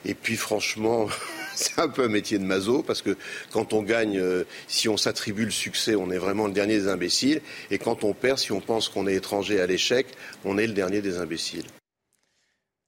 et 0.07 0.15
puis 0.15 0.37
franchement, 0.37 1.09
c'est 1.55 1.79
un 1.79 1.89
peu 1.89 2.05
un 2.05 2.09
métier 2.09 2.39
de 2.39 2.45
maso 2.45 2.83
parce 2.83 3.03
que 3.03 3.17
quand 3.51 3.73
on 3.73 3.83
gagne, 3.83 4.19
euh, 4.19 4.45
si 4.69 4.89
on 4.89 4.97
s'attribue 4.97 5.45
le 5.45 5.51
succès, 5.51 5.95
on 5.95 6.11
est 6.11 6.19
vraiment 6.19 6.47
le 6.47 6.53
dernier 6.53 6.79
des 6.79 6.89
imbéciles. 6.89 7.41
Et 7.71 7.79
quand 7.79 8.05
on 8.05 8.13
perd, 8.13 8.39
si 8.39 8.53
on 8.53 8.61
pense 8.61 8.89
qu'on 8.89 9.07
est 9.07 9.15
étranger 9.15 9.61
à 9.61 9.67
l'échec, 9.67 10.07
on 10.45 10.59
est 10.59 10.67
le 10.67 10.75
dernier 10.75 11.01
des 11.01 11.19
imbéciles. 11.19 11.67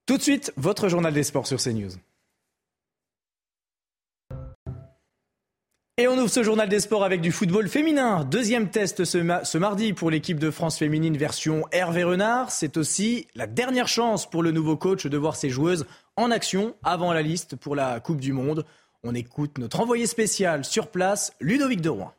Tout 0.06 0.18
de 0.18 0.22
suite, 0.22 0.52
votre 0.56 0.88
journal 0.88 1.12
des 1.12 1.24
sports 1.24 1.46
sur 1.46 1.60
CNews. 1.60 1.90
Et 5.98 6.08
on 6.08 6.18
ouvre 6.18 6.28
ce 6.28 6.42
journal 6.42 6.68
des 6.68 6.80
sports 6.80 7.04
avec 7.04 7.22
du 7.22 7.32
football 7.32 7.70
féminin. 7.70 8.22
Deuxième 8.24 8.68
test 8.68 9.06
ce, 9.06 9.56
mardi 9.56 9.94
pour 9.94 10.10
l'équipe 10.10 10.38
de 10.38 10.50
France 10.50 10.76
féminine 10.76 11.16
version 11.16 11.64
Hervé 11.72 12.04
Renard. 12.04 12.50
C'est 12.50 12.76
aussi 12.76 13.28
la 13.34 13.46
dernière 13.46 13.88
chance 13.88 14.28
pour 14.28 14.42
le 14.42 14.50
nouveau 14.50 14.76
coach 14.76 15.06
de 15.06 15.16
voir 15.16 15.36
ses 15.36 15.48
joueuses 15.48 15.86
en 16.16 16.30
action 16.30 16.74
avant 16.82 17.14
la 17.14 17.22
liste 17.22 17.56
pour 17.56 17.74
la 17.74 17.98
Coupe 18.00 18.20
du 18.20 18.34
Monde. 18.34 18.66
On 19.04 19.14
écoute 19.14 19.56
notre 19.56 19.80
envoyé 19.80 20.06
spécial 20.06 20.66
sur 20.66 20.88
place, 20.88 21.32
Ludovic 21.40 21.80
de 21.80 21.88
Rouen. 21.88 22.12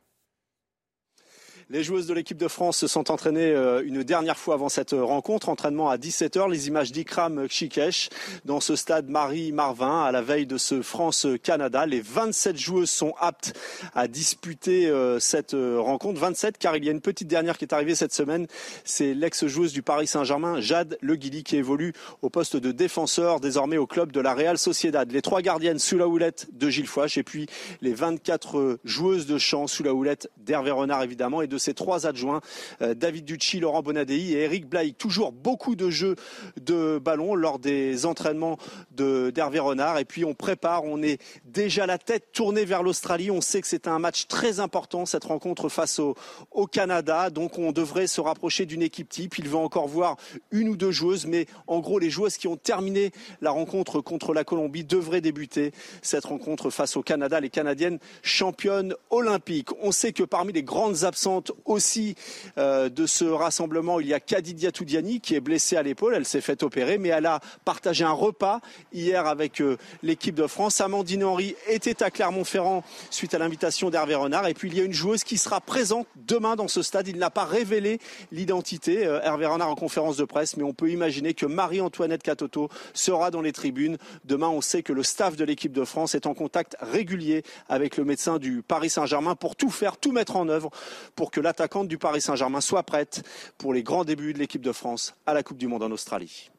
Les 1.69 1.83
joueuses 1.83 2.07
de 2.07 2.13
l'équipe 2.13 2.37
de 2.37 2.47
France 2.47 2.77
se 2.77 2.87
sont 2.87 3.11
entraînées 3.11 3.51
euh, 3.51 3.83
une 3.83 4.01
dernière 4.01 4.37
fois 4.37 4.53
avant 4.53 4.69
cette 4.69 4.93
rencontre. 4.93 5.49
Entraînement 5.49 5.89
à 5.89 5.97
17h. 5.97 6.49
Les 6.49 6.69
images 6.69 6.93
d'Ikram 6.93 7.45
Chikesh 7.49 8.07
dans 8.45 8.61
ce 8.61 8.77
stade 8.77 9.09
Marie-Marvin 9.09 10.05
à 10.05 10.13
la 10.13 10.21
veille 10.21 10.45
de 10.45 10.57
ce 10.57 10.81
France-Canada. 10.81 11.85
Les 11.85 11.99
27 11.99 12.55
joueuses 12.57 12.89
sont 12.89 13.13
aptes 13.19 13.53
à 13.95 14.07
disputer 14.07 14.87
euh, 14.87 15.19
cette 15.19 15.55
euh, 15.55 15.77
rencontre. 15.81 16.21
27 16.21 16.57
car 16.57 16.77
il 16.77 16.85
y 16.85 16.87
a 16.87 16.93
une 16.93 17.01
petite 17.01 17.27
dernière 17.27 17.57
qui 17.57 17.65
est 17.65 17.73
arrivée 17.73 17.95
cette 17.95 18.13
semaine. 18.13 18.47
C'est 18.85 19.13
l'ex-joueuse 19.13 19.73
du 19.73 19.81
Paris 19.81 20.07
Saint-Germain, 20.07 20.61
Jade 20.61 20.97
Le 21.01 21.17
Guili, 21.17 21.43
qui 21.43 21.57
évolue 21.57 21.91
au 22.21 22.29
poste 22.29 22.55
de 22.55 22.71
défenseur 22.71 23.41
désormais 23.41 23.77
au 23.77 23.87
club 23.87 24.13
de 24.13 24.21
la 24.21 24.33
Real 24.33 24.57
Sociedad. 24.57 25.11
Les 25.11 25.21
trois 25.21 25.41
gardiennes 25.41 25.79
sous 25.79 25.97
la 25.97 26.07
houlette 26.07 26.47
de 26.53 26.69
Gilles 26.69 26.87
Fouache 26.87 27.17
et 27.17 27.23
puis 27.23 27.47
les 27.81 27.93
24 27.93 28.79
joueuses 28.85 29.25
de 29.25 29.37
champ 29.37 29.67
sous 29.67 29.83
la 29.83 29.93
houlette 29.93 30.29
d'Hervé 30.37 30.71
Renard 30.71 31.03
évidemment 31.03 31.41
ses 31.57 31.73
trois 31.73 32.07
adjoints, 32.07 32.41
euh, 32.81 32.93
David 32.93 33.25
Ducci, 33.25 33.59
Laurent 33.59 33.81
Bonadei 33.81 34.31
et 34.31 34.43
Eric 34.43 34.67
Blaïc. 34.67 34.97
Toujours 34.97 35.31
beaucoup 35.31 35.75
de 35.75 35.89
jeux 35.89 36.15
de 36.61 36.99
ballon 36.99 37.35
lors 37.35 37.59
des 37.59 38.05
entraînements 38.05 38.57
d'Hervé 38.91 39.59
Renard. 39.59 39.99
Et 39.99 40.05
puis 40.05 40.25
on 40.25 40.33
prépare, 40.33 40.83
on 40.83 41.01
est 41.01 41.21
déjà 41.45 41.85
la 41.85 41.97
tête 41.97 42.31
tournée 42.31 42.65
vers 42.65 42.83
l'Australie. 42.83 43.31
On 43.31 43.41
sait 43.41 43.61
que 43.61 43.67
c'est 43.67 43.87
un 43.87 43.99
match 43.99 44.27
très 44.27 44.59
important, 44.59 45.05
cette 45.05 45.25
rencontre 45.25 45.69
face 45.69 45.99
au, 45.99 46.15
au 46.51 46.67
Canada. 46.67 47.29
Donc 47.29 47.57
on 47.57 47.71
devrait 47.71 48.07
se 48.07 48.21
rapprocher 48.21 48.65
d'une 48.65 48.81
équipe 48.81 49.09
type. 49.09 49.37
Il 49.37 49.49
va 49.49 49.59
encore 49.59 49.87
voir 49.87 50.17
une 50.51 50.69
ou 50.69 50.75
deux 50.75 50.91
joueuses, 50.91 51.25
mais 51.25 51.45
en 51.67 51.79
gros 51.79 51.99
les 51.99 52.09
joueuses 52.09 52.37
qui 52.37 52.47
ont 52.47 52.57
terminé 52.57 53.11
la 53.41 53.51
rencontre 53.51 54.01
contre 54.01 54.33
la 54.33 54.43
Colombie 54.43 54.83
devraient 54.83 55.21
débuter 55.21 55.71
cette 56.01 56.25
rencontre 56.25 56.69
face 56.69 56.97
au 56.97 57.01
Canada. 57.01 57.39
Les 57.39 57.49
Canadiennes 57.49 57.99
championnes 58.21 58.93
olympiques. 59.09 59.69
On 59.81 59.91
sait 59.91 60.13
que 60.13 60.23
parmi 60.23 60.53
les 60.53 60.63
grandes 60.63 61.03
absentes 61.03 61.46
aussi 61.65 62.15
euh, 62.57 62.89
de 62.89 63.05
ce 63.05 63.25
rassemblement, 63.25 63.99
il 63.99 64.07
y 64.07 64.13
a 64.13 64.19
Kadidia 64.19 64.71
Toudiani 64.71 65.19
qui 65.19 65.35
est 65.35 65.39
blessée 65.39 65.77
à 65.77 65.83
l'épaule. 65.83 66.13
Elle 66.15 66.25
s'est 66.25 66.41
fait 66.41 66.63
opérer, 66.63 66.97
mais 66.97 67.09
elle 67.09 67.25
a 67.25 67.39
partagé 67.65 68.03
un 68.03 68.11
repas 68.11 68.61
hier 68.93 69.25
avec 69.27 69.61
euh, 69.61 69.77
l'équipe 70.03 70.35
de 70.35 70.47
France. 70.47 70.81
Amandine 70.81 71.23
Henry 71.23 71.55
était 71.67 72.03
à 72.03 72.11
Clermont-Ferrand 72.11 72.83
suite 73.09 73.33
à 73.33 73.39
l'invitation 73.39 73.89
d'Hervé 73.89 74.15
Renard. 74.15 74.47
Et 74.47 74.53
puis 74.53 74.69
il 74.69 74.77
y 74.77 74.81
a 74.81 74.83
une 74.83 74.93
joueuse 74.93 75.23
qui 75.23 75.37
sera 75.37 75.61
présente 75.61 76.07
demain 76.15 76.55
dans 76.55 76.67
ce 76.67 76.81
stade. 76.81 77.07
Il 77.07 77.17
n'a 77.17 77.29
pas 77.29 77.45
révélé 77.45 77.99
l'identité, 78.31 79.05
euh, 79.05 79.21
Hervé 79.21 79.45
Renard 79.45 79.69
en 79.69 79.75
conférence 79.75 80.17
de 80.17 80.25
presse, 80.25 80.57
mais 80.57 80.63
on 80.63 80.73
peut 80.73 80.89
imaginer 80.89 81.33
que 81.33 81.45
Marie-Antoinette 81.45 82.23
Catoto 82.23 82.69
sera 82.93 83.31
dans 83.31 83.41
les 83.41 83.51
tribunes. 83.51 83.97
Demain, 84.25 84.49
on 84.49 84.61
sait 84.61 84.83
que 84.83 84.93
le 84.93 85.03
staff 85.03 85.35
de 85.35 85.43
l'équipe 85.43 85.71
de 85.71 85.83
France 85.83 86.15
est 86.15 86.25
en 86.25 86.33
contact 86.33 86.75
régulier 86.79 87.43
avec 87.69 87.97
le 87.97 88.03
médecin 88.03 88.37
du 88.37 88.61
Paris 88.61 88.89
Saint-Germain 88.89 89.35
pour 89.35 89.55
tout 89.55 89.69
faire, 89.69 89.97
tout 89.97 90.11
mettre 90.11 90.35
en 90.35 90.47
œuvre 90.49 90.69
pour 91.15 91.31
que 91.31 91.36
que 91.37 91.41
l'attaquante 91.41 91.87
du 91.87 91.99
Paris 91.99 92.21
Saint-Germain 92.21 92.61
soit 92.61 92.81
prête 92.81 93.21
pour 93.59 93.71
les 93.71 93.83
grands 93.83 94.03
débuts 94.03 94.33
de 94.33 94.39
l'équipe 94.39 94.63
de 94.63 94.71
France 94.71 95.13
à 95.27 95.35
la 95.35 95.43
Coupe 95.43 95.59
du 95.59 95.67
Monde 95.67 95.83
en 95.83 95.91
Australie. 95.91 96.49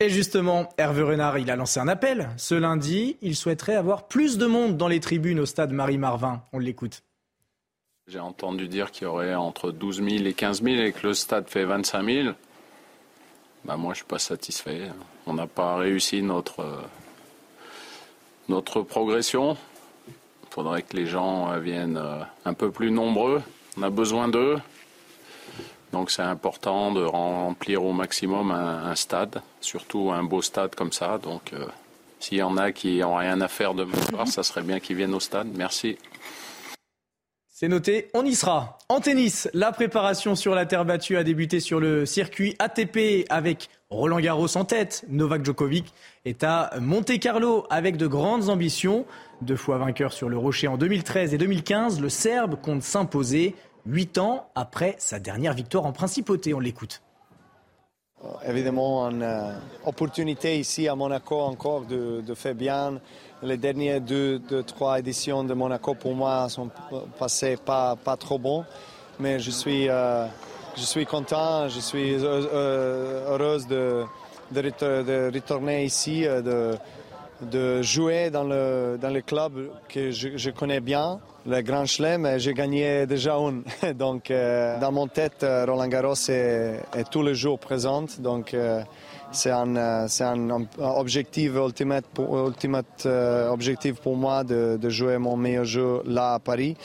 Et 0.00 0.08
justement, 0.08 0.70
Hervé 0.78 1.02
Renard, 1.02 1.36
il 1.36 1.50
a 1.50 1.56
lancé 1.56 1.80
un 1.80 1.86
appel. 1.86 2.30
Ce 2.38 2.54
lundi, 2.54 3.18
il 3.20 3.36
souhaiterait 3.36 3.74
avoir 3.74 4.08
plus 4.08 4.38
de 4.38 4.46
monde 4.46 4.78
dans 4.78 4.88
les 4.88 5.00
tribunes 5.00 5.38
au 5.38 5.44
stade 5.44 5.70
Marie-Marvin. 5.70 6.42
On 6.54 6.58
l'écoute. 6.58 7.02
J'ai 8.08 8.18
entendu 8.18 8.68
dire 8.68 8.90
qu'il 8.90 9.02
y 9.02 9.06
aurait 9.06 9.34
entre 9.34 9.70
12 9.70 9.96
000 9.96 10.08
et 10.24 10.32
15 10.32 10.62
000 10.62 10.76
et 10.76 10.92
que 10.92 11.08
le 11.08 11.12
stade 11.12 11.50
fait 11.50 11.66
25 11.66 12.02
000. 12.02 12.28
Bah 13.66 13.76
moi, 13.76 13.92
je 13.92 13.96
ne 13.98 14.04
suis 14.04 14.04
pas 14.06 14.18
satisfait. 14.18 14.88
On 15.26 15.34
n'a 15.34 15.46
pas 15.46 15.76
réussi 15.76 16.22
notre, 16.22 16.64
notre 18.48 18.80
progression. 18.80 19.58
Il 20.08 20.14
faudrait 20.48 20.80
que 20.80 20.96
les 20.96 21.04
gens 21.04 21.58
viennent 21.58 21.98
euh, 21.98 22.22
un 22.46 22.54
peu 22.54 22.70
plus 22.70 22.90
nombreux. 22.90 23.42
On 23.76 23.82
a 23.82 23.90
besoin 23.90 24.28
d'eux. 24.28 24.56
Donc 25.92 26.10
c'est 26.10 26.22
important 26.22 26.92
de 26.92 27.02
remplir 27.02 27.84
au 27.84 27.92
maximum 27.92 28.50
un, 28.50 28.94
stade, 28.94 29.40
surtout 29.60 30.10
un 30.12 30.22
beau 30.24 30.42
stade 30.42 30.74
comme 30.74 30.92
ça. 30.92 31.18
Donc 31.18 31.52
euh, 31.52 31.66
s'il 32.20 32.38
y 32.38 32.42
en 32.42 32.56
a 32.56 32.72
qui 32.72 32.98
n'ont 32.98 33.16
rien 33.16 33.40
à 33.40 33.48
faire 33.48 33.74
demain 33.74 34.00
soir, 34.10 34.26
ça 34.28 34.42
serait 34.42 34.62
bien 34.62 34.80
qu'ils 34.80 34.96
viennent 34.96 35.14
au 35.14 35.20
stade. 35.20 35.48
Merci. 35.54 35.96
C'est 37.48 37.68
noté, 37.68 38.10
on 38.12 38.24
y 38.26 38.34
sera. 38.34 38.78
En 38.90 39.00
tennis, 39.00 39.48
la 39.54 39.72
préparation 39.72 40.34
sur 40.34 40.54
la 40.54 40.66
terre 40.66 40.84
battue 40.84 41.16
a 41.16 41.24
débuté 41.24 41.60
sur 41.60 41.80
le 41.80 42.04
circuit 42.04 42.54
ATP 42.58 43.24
avec 43.30 43.70
Roland 43.90 44.18
Garros 44.18 44.56
en 44.56 44.64
tête. 44.64 45.04
Novak 45.08 45.44
Djokovic 45.44 45.94
est 46.24 46.42
à 46.42 46.70
Monte 46.80 47.18
Carlo 47.20 47.66
avec 47.70 47.96
de 47.96 48.06
grandes 48.06 48.48
ambitions. 48.48 49.06
Deux 49.42 49.56
fois 49.56 49.78
vainqueur 49.78 50.12
sur 50.12 50.28
le 50.28 50.36
Rocher 50.36 50.66
en 50.66 50.76
2013 50.76 51.34
et 51.34 51.38
2015, 51.38 52.00
le 52.00 52.08
Serbe 52.08 52.56
compte 52.60 52.82
s'imposer 52.82 53.54
huit 53.86 54.18
ans 54.18 54.48
après 54.56 54.96
sa 54.98 55.20
dernière 55.20 55.54
victoire 55.54 55.86
en 55.86 55.92
principauté. 55.92 56.52
On 56.52 56.58
l'écoute. 56.58 57.00
Euh, 58.24 58.28
évidemment, 58.50 59.08
une 59.08 59.22
euh, 59.22 59.52
opportunité 59.84 60.58
ici 60.58 60.88
à 60.88 60.96
Monaco 60.96 61.38
encore 61.38 61.82
de, 61.82 62.22
faire 62.34 62.54
bien. 62.54 63.00
Les 63.42 63.56
dernières 63.56 64.00
deux, 64.00 64.40
trois 64.66 64.98
éditions 64.98 65.44
de 65.44 65.54
Monaco 65.54 65.94
pour 65.94 66.14
moi 66.14 66.48
sont 66.48 66.70
passées 67.18 67.56
pas, 67.56 67.96
trop 68.18 68.38
bon, 68.38 68.64
mais 69.20 69.38
je 69.38 69.50
suis, 69.50 69.88
euh, 69.88 70.26
je 70.76 70.82
suis 70.82 71.06
content, 71.06 71.68
je 71.68 71.80
suis 71.80 72.14
heureuse 72.14 73.66
de, 73.66 74.04
de, 74.52 75.32
retourner 75.34 75.84
ici, 75.84 76.22
de, 76.22 76.76
de 77.40 77.82
jouer 77.82 78.30
dans 78.30 78.44
le, 78.44 78.98
dans 79.00 79.10
le 79.10 79.20
club 79.20 79.70
que 79.88 80.10
je, 80.10 80.50
connais 80.50 80.80
bien, 80.80 81.20
le 81.46 81.60
Grand 81.62 81.86
Chelem, 81.86 82.38
j'ai 82.38 82.54
gagné 82.54 83.06
déjà 83.06 83.34
une. 83.34 83.62
Donc, 83.94 84.30
euh, 84.30 84.78
dans 84.80 84.92
mon 84.92 85.06
tête, 85.06 85.42
euh, 85.42 85.64
Roland 85.66 85.88
Garros 85.88 86.14
est, 86.28 86.80
est 86.94 87.10
tous 87.10 87.22
les 87.22 87.34
jours 87.34 87.58
présent. 87.58 88.04
Donc, 88.18 88.54
euh, 88.54 88.82
c'est 89.32 89.50
un, 89.50 89.76
un, 89.76 90.66
objectif 90.78 91.52
ultimate 91.54 92.06
pour, 92.12 92.32
objectif 93.50 93.94
pour 93.96 94.16
moi 94.16 94.44
de, 94.44 94.78
de 94.80 94.88
jouer 94.88 95.18
mon 95.18 95.36
meilleur 95.36 95.64
jeu 95.64 96.02
là 96.06 96.34
à 96.34 96.38
Paris. 96.38 96.76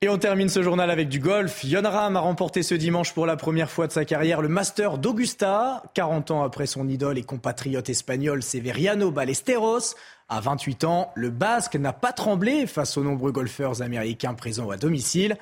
Et 0.00 0.08
on 0.08 0.16
termine 0.16 0.48
ce 0.48 0.62
journal 0.62 0.92
avec 0.92 1.08
du 1.08 1.18
golf. 1.18 1.64
Yon 1.64 1.82
Ram 1.82 2.14
a 2.14 2.20
remporté 2.20 2.62
ce 2.62 2.76
dimanche 2.76 3.12
pour 3.12 3.26
la 3.26 3.34
première 3.34 3.68
fois 3.68 3.88
de 3.88 3.92
sa 3.92 4.04
carrière 4.04 4.40
le 4.40 4.46
Master 4.46 4.96
d'Augusta. 4.96 5.82
40 5.94 6.30
ans 6.30 6.44
après 6.44 6.66
son 6.66 6.88
idole 6.88 7.18
et 7.18 7.24
compatriote 7.24 7.90
espagnol 7.90 8.44
Severiano 8.44 9.10
Ballesteros. 9.10 9.96
À 10.28 10.40
28 10.40 10.84
ans, 10.84 11.12
le 11.16 11.30
Basque 11.30 11.74
n'a 11.74 11.92
pas 11.92 12.12
tremblé 12.12 12.68
face 12.68 12.96
aux 12.96 13.02
nombreux 13.02 13.32
golfeurs 13.32 13.82
américains 13.82 14.34
présents 14.34 14.70
à 14.70 14.76
domicile. 14.76 15.36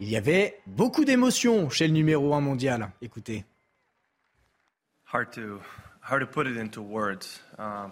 Il 0.00 0.10
y 0.10 0.16
avait 0.16 0.58
beaucoup 0.66 1.04
d'émotions 1.04 1.70
chez 1.70 1.86
le 1.86 1.92
numéro 1.92 2.34
1 2.34 2.40
mondial. 2.40 2.90
Écoutez. 3.02 3.44
Hard 5.12 5.30
to, 5.30 5.60
hard 6.02 6.22
to 6.22 6.26
put 6.26 6.48
it 6.48 6.56
into 6.56 6.82
words. 6.82 7.40
Uh, 7.60 7.88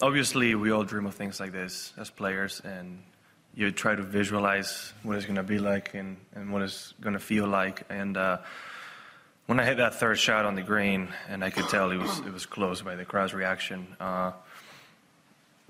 obviously, 0.00 0.56
we 0.56 0.72
all 0.72 0.84
dream 0.84 1.06
of 1.06 1.14
things 1.14 1.38
like 1.38 1.52
this 1.52 1.94
as 1.96 2.10
players 2.10 2.60
you 3.54 3.70
try 3.70 3.94
to 3.94 4.02
visualize 4.02 4.92
what 5.02 5.16
it's 5.16 5.26
going 5.26 5.36
to 5.36 5.42
be 5.42 5.58
like 5.58 5.94
and, 5.94 6.16
and 6.34 6.52
what 6.52 6.62
it's 6.62 6.94
going 7.00 7.12
to 7.12 7.20
feel 7.20 7.46
like. 7.46 7.84
And 7.90 8.16
uh, 8.16 8.38
when 9.46 9.60
I 9.60 9.64
hit 9.64 9.76
that 9.76 9.96
third 9.96 10.18
shot 10.18 10.44
on 10.44 10.54
the 10.54 10.62
green, 10.62 11.08
and 11.28 11.44
I 11.44 11.50
could 11.50 11.68
tell 11.68 11.90
it 11.90 11.98
was 11.98 12.18
it 12.20 12.32
was 12.32 12.46
close 12.46 12.80
by 12.80 12.96
the 12.96 13.04
crowd's 13.04 13.34
reaction, 13.34 13.96
uh, 14.00 14.32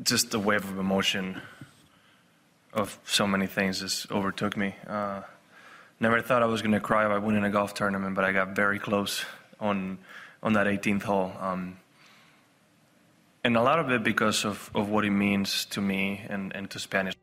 just 0.02 0.30
the 0.30 0.38
wave 0.38 0.64
of 0.64 0.78
emotion 0.78 1.40
of 2.72 2.98
so 3.04 3.26
many 3.26 3.46
things 3.46 3.80
just 3.80 4.10
overtook 4.10 4.56
me. 4.56 4.74
Uh, 4.86 5.22
never 6.00 6.20
thought 6.20 6.42
I 6.42 6.46
was 6.46 6.62
going 6.62 6.72
to 6.72 6.80
cry 6.80 7.06
by 7.08 7.18
winning 7.18 7.44
a 7.44 7.50
golf 7.50 7.74
tournament, 7.74 8.14
but 8.14 8.24
I 8.24 8.32
got 8.32 8.54
very 8.54 8.78
close 8.78 9.24
on 9.58 9.98
on 10.42 10.54
that 10.54 10.66
18th 10.66 11.02
hole. 11.02 11.32
Um, 11.40 11.76
and 13.44 13.56
a 13.56 13.62
lot 13.62 13.78
of 13.78 13.90
it 13.90 14.04
because 14.04 14.44
of, 14.44 14.70
of 14.74 14.88
what 14.88 15.04
it 15.04 15.10
means 15.10 15.64
to 15.66 15.80
me 15.80 16.22
and, 16.28 16.54
and 16.54 16.70
to 16.70 16.78
Spanish. 16.78 17.14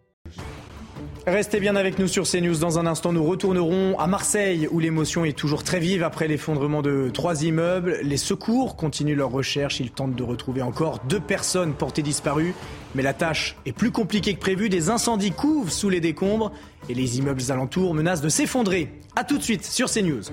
Restez 1.30 1.60
bien 1.60 1.76
avec 1.76 2.00
nous 2.00 2.08
sur 2.08 2.24
CNews. 2.24 2.58
Dans 2.58 2.80
un 2.80 2.88
instant, 2.88 3.14
nous 3.14 3.24
retournerons 3.24 4.00
à 4.00 4.08
Marseille 4.08 4.68
où 4.72 4.80
l'émotion 4.80 5.26
est 5.26 5.38
toujours 5.38 5.64
très 5.64 5.80
vive 5.80 6.02
après 6.02 6.28
l'effondrement 6.28 6.82
de 6.82 7.12
trois 7.14 7.44
immeubles. 7.44 8.00
Les 8.02 8.18
secours 8.18 8.76
continuent 8.76 9.16
leur 9.16 9.30
recherche. 9.30 9.80
Ils 9.80 9.92
tentent 9.92 10.16
de 10.16 10.24
retrouver 10.24 10.64
encore 10.64 10.98
deux 11.08 11.20
personnes 11.20 11.74
portées 11.74 12.02
disparues. 12.02 12.56
Mais 12.96 13.04
la 13.04 13.14
tâche 13.14 13.56
est 13.68 13.74
plus 13.74 13.92
compliquée 13.92 14.34
que 14.34 14.40
prévu. 14.40 14.70
Des 14.70 14.90
incendies 14.90 15.32
couvent 15.32 15.70
sous 15.70 15.90
les 15.90 16.00
décombres 16.00 16.52
et 16.90 16.96
les 16.96 17.20
immeubles 17.20 17.52
alentours 17.52 17.94
menacent 17.94 18.22
de 18.22 18.30
s'effondrer. 18.30 18.92
A 19.16 19.24
tout 19.24 19.38
de 19.38 19.44
suite 19.44 19.64
sur 19.64 19.88
CNews. 19.88 20.24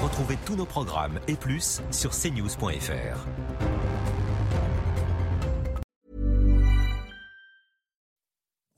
Retrouvez 0.00 0.38
tous 0.46 0.54
nos 0.54 0.64
programmes 0.64 1.18
et 1.26 1.34
plus 1.34 1.82
sur 1.90 2.12
cnews.fr. 2.12 3.26